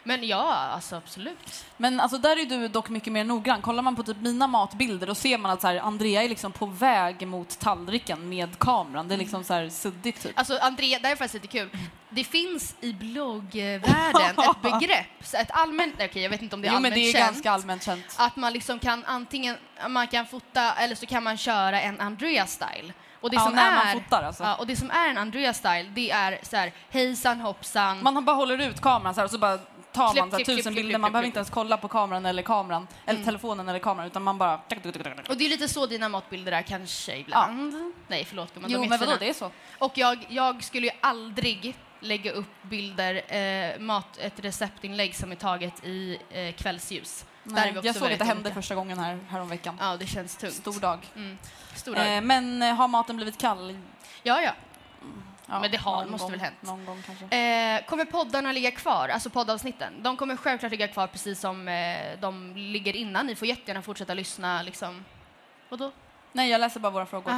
[0.07, 1.65] men ja, alltså absolut.
[1.77, 3.63] Men alltså där är du dock mycket mer noggrann.
[3.63, 6.53] Kollar man på typ mina matbilder då ser man att så här, Andrea är liksom
[6.53, 9.09] på väg mot tallriken med kameran.
[9.09, 10.39] Det är liksom så här suddigt typ.
[10.39, 11.69] Alltså Andrea, det här är faktiskt lite kul.
[12.11, 16.69] Det finns i bloggvärlden ett begrepp, så ett allmänt, okej jag vet inte om det
[16.69, 17.25] är jo men allmänt det är känt.
[17.35, 18.15] ganska allmänt känt.
[18.19, 19.57] att man liksom kan antingen
[19.89, 22.93] man kan fota eller så kan man köra en Andrea-style.
[23.21, 24.43] Och det Ja, som är, fotar, alltså.
[24.45, 28.03] ja, och det som är en Andrea-style, det är så här hejsan hoppsan.
[28.03, 29.59] Man bara håller ut kameran så här och så bara
[29.97, 30.99] tar man så tusen bilder.
[30.99, 34.39] Man behöver inte ens kolla på kameran eller kameran, eller telefonen eller kameran utan man
[34.39, 34.55] bara...
[35.29, 37.93] Och det är lite så dina matbilder är kanske ibland.
[38.09, 39.51] Nej förlåt gumman, Jo men vadå, det är så.
[39.79, 45.37] Och jag, jag skulle ju aldrig lägga upp bilder, eh, mat, ett receptinlägg som är
[45.37, 47.25] taget i eh, kvällsljus.
[47.43, 49.77] Nej, jag såg att det hände första gången här, häromveckan.
[49.81, 50.55] Ja, det känns tungt.
[50.55, 50.99] Stor dag.
[51.17, 51.39] Mm.
[51.75, 52.17] Stor dag.
[52.17, 53.79] Eh, men eh, har maten blivit kall?
[54.23, 54.53] ja, ja.
[55.49, 56.63] Ja, Men det har- måste gång, väl hänt.
[56.63, 57.25] Någon gång kanske.
[57.37, 59.93] Eh, kommer poddarna ligga kvar, alltså poddavsnitten?
[60.03, 63.27] De kommer självklart ligga kvar precis som eh, de ligger innan.
[63.27, 65.05] Ni får jättegärna fortsätta lyssna liksom.
[65.69, 65.93] Vadå?
[66.33, 67.33] Nej, jag läser bara våra frågor.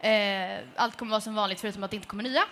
[0.00, 2.42] Eh, allt kommer vara som vanligt förutom att det inte kommer nya.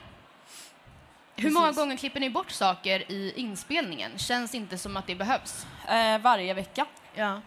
[1.36, 1.54] Hur Precis.
[1.54, 4.18] många gånger klipper ni bort saker i inspelningen?
[4.18, 5.66] Känns inte som att det behövs.
[5.88, 6.86] Eh, varje vecka.
[7.14, 7.40] Ja.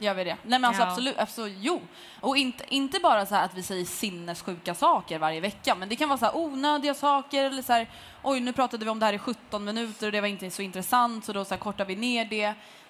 [0.00, 0.36] Gör vi det?
[0.42, 0.88] Nej men alltså Ja.
[0.88, 1.80] absolut, absolut, jo.
[2.20, 6.08] Och inte, inte bara så att vi säger sinnessjuka saker varje vecka, men det kan
[6.08, 7.90] vara så här onödiga saker eller så här,
[8.22, 10.62] oj nu pratade vi om det här i 17 minuter och det var inte så
[10.62, 12.44] intressant så då så här kortar vi ner det.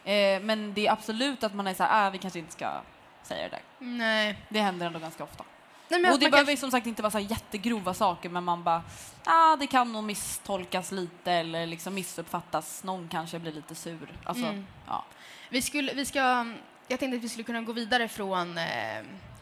[0.05, 2.81] Eh, men det är absolut att man är så här, äh, vi kanske inte ska
[3.23, 3.63] säga det där.
[3.79, 4.39] Nej.
[4.49, 5.45] Det händer ändå ganska ofta.
[5.91, 8.65] Nej, men och det behöver kanske- som sagt inte vara så jättegrova saker men man
[8.65, 8.83] bara,
[9.25, 12.85] ah, det kan nog misstolkas lite eller liksom missuppfattas.
[12.85, 14.09] Någon kanske blir lite sur.
[14.25, 14.67] Alltså, Mm.
[14.87, 15.05] ja.
[15.51, 16.47] Vi, skulle, vi ska,
[16.89, 18.65] jag tänkte att vi skulle kunna gå vidare från eh,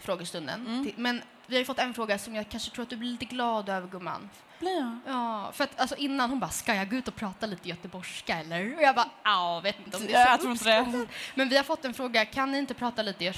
[0.01, 0.67] frågestunden.
[0.67, 0.85] Mm.
[0.85, 3.25] Till, men vi har fått en fråga som jag kanske tror att du blir lite
[3.25, 4.31] glad över, gumman.
[4.59, 4.99] Blir jag?
[5.15, 8.37] Ja, för att alltså, innan hon bara, ska jag gå ut och prata lite göteborgska
[8.39, 8.77] eller?
[8.77, 11.85] Och jag bara, ja, vet inte om det är så uppskattat." Men vi har fått
[11.85, 13.33] en fråga, kan ni inte prata lite,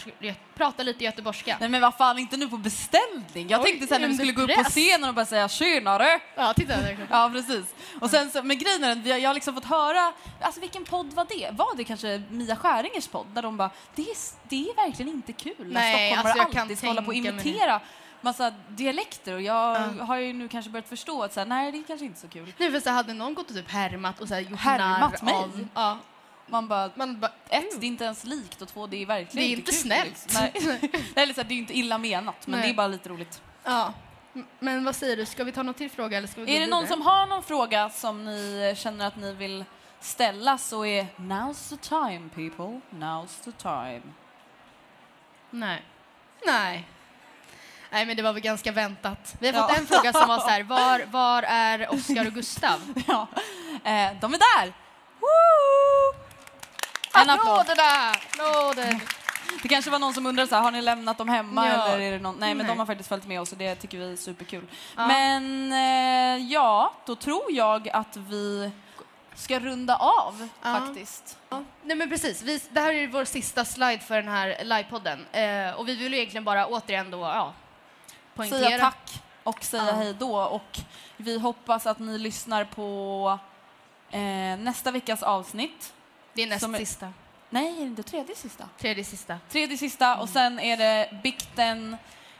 [0.55, 1.57] prata lite göteborgska?
[1.61, 3.49] Nej men vad fan, inte nu på beställning.
[3.49, 6.21] Jag Oj, tänkte sen när vi skulle gå upp på scenen och bara säga tjenare.
[6.35, 6.75] Ja, titta.
[7.11, 7.75] Ja precis.
[8.01, 11.13] Och sen så, men grejen är att jag har liksom fått höra, alltså vilken podd
[11.13, 11.51] var det?
[11.53, 13.27] Var det kanske Mia Skäringers podd?
[13.35, 14.17] Där de bara, det är,
[14.49, 17.41] det är verkligen inte kul när stockholmare alltså alltid ska hålla på och tänka mig
[17.47, 17.81] imitera
[18.21, 20.05] massa dialekter och jag Ja.
[20.05, 22.29] har ju nu kanske börjat förstå att så här, nej det är kanske inte så
[22.29, 22.53] kul.
[22.59, 25.35] Nu för så hade någon gått och typ härmat och så här gjort Härmat mig?
[25.35, 25.99] Av, ja,
[26.47, 29.47] Man bara, man bara, ett, det är inte ens likt och två, det är verkligen
[29.49, 30.35] Det är inte kul, snällt.
[30.35, 30.49] Liksom.
[30.83, 30.91] Nej.
[31.17, 32.69] Eller så här, det är inte illa menat, men Nej.
[32.69, 33.43] det är bara lite roligt.
[33.65, 33.93] ja.
[34.59, 36.67] Men vad säger du, ska vi ta någon till fråga eller ska vi Är det
[36.67, 36.97] någon vidare?
[36.99, 39.65] som har någon fråga som ni känner att ni vill
[40.01, 44.03] ställa så är now's the time people, now's the time.
[45.51, 45.83] Nej.
[46.47, 46.89] Nej.
[47.91, 49.35] Nej, men det var väl ganska väntat.
[49.41, 49.77] Vi har fått Ja.
[49.79, 52.81] en fråga som var så här, var, var är Oskar och Gustav?
[53.07, 53.27] Ja.
[53.85, 54.73] Eh, de är där!
[55.21, 56.23] Woo!
[57.23, 57.59] En applåd.
[57.59, 58.11] Applåderna!
[58.11, 59.01] Applåder!
[59.63, 61.87] Det kanske var någon som undrade så här, har ni lämnat dem hemma Ja.
[61.89, 62.37] eller är det någon?
[62.39, 62.73] Nej, men Nej.
[62.77, 64.65] de har faktiskt följt med oss och det tycker vi är superkul.
[64.97, 65.07] Ja.
[65.07, 68.71] Men eh, ja, då tror jag att vi
[69.35, 70.73] ska runda av Ja.
[70.81, 71.39] faktiskt.
[71.51, 71.63] Ja.
[71.83, 75.27] Nej men precis, vi, det här är vår sista slide för den här livepodden.
[75.33, 77.53] Eh, och vi vill egentligen bara återigen då, ja,
[78.39, 78.61] poängtera.
[78.69, 79.93] Säga tack och säga Ja.
[79.93, 80.79] hej då och
[81.17, 83.39] vi hoppas att ni lyssnar på
[84.11, 84.21] eh,
[84.59, 85.93] nästa veckas avsnitt.
[86.35, 87.13] Det är näst är- sista.
[87.51, 88.65] Nej, är det inte tredje sista?
[88.79, 89.39] Tredje sista.
[89.49, 91.97] Tredje sista och sen är det bikten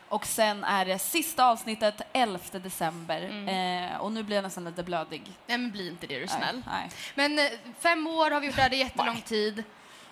[0.09, 3.21] och sen är det sista avsnittet 11 december.
[3.49, 5.21] Eh, och nu blir jag nästan lite blödig.
[5.47, 6.61] Nej men bli inte det, är du Nej, snäll.
[6.67, 6.89] Nej.
[7.15, 7.45] Men eh,
[7.79, 9.63] fem år har vi gjort det här, det är jättelång tid.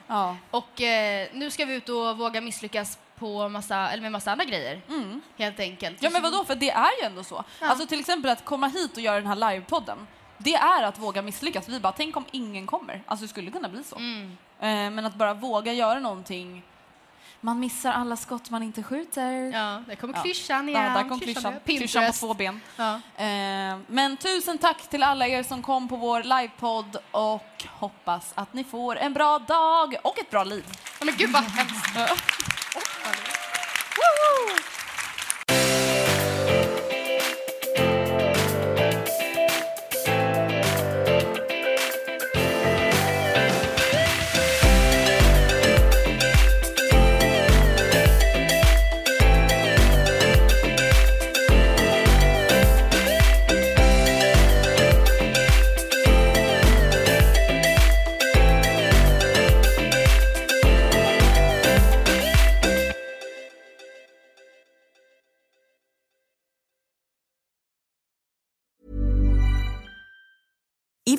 [0.08, 0.38] Ja.
[0.52, 4.46] Och eh, nu ska vi ut och våga misslyckas på massa, eller med massa andra
[4.46, 4.82] grejer.
[4.90, 5.22] Mm.
[5.38, 6.04] Helt enkelt.
[6.04, 6.44] ja, men vadå?
[6.46, 7.44] För det är ju ändå så.
[7.62, 7.68] Ja.
[7.68, 10.08] Alltså till exempel att komma hit och göra den här livepodden.
[10.38, 11.70] Det är att våga misslyckas.
[11.70, 13.04] Vi bara, tänk om ingen kommer.
[13.06, 13.96] Alltså det skulle kunna bli så.
[13.96, 14.38] Mm.
[14.60, 16.64] Eh, men att bara våga göra någonting.
[17.42, 19.32] Man missar alla skott man inte skjuter.
[19.32, 20.22] Ja, där kommer Ja.
[20.22, 20.94] klyschan Ja, igen.
[20.94, 21.54] där kom klyschan.
[21.66, 22.62] Klyschan på två ben.
[22.78, 22.94] Ja.
[23.18, 28.54] Eh, men tusen tack till alla er som kom på vår livepodd och hoppas att
[28.54, 30.66] ni får en bra dag och ett bra liv.
[31.00, 31.96] Ja, men gud vad hemskt.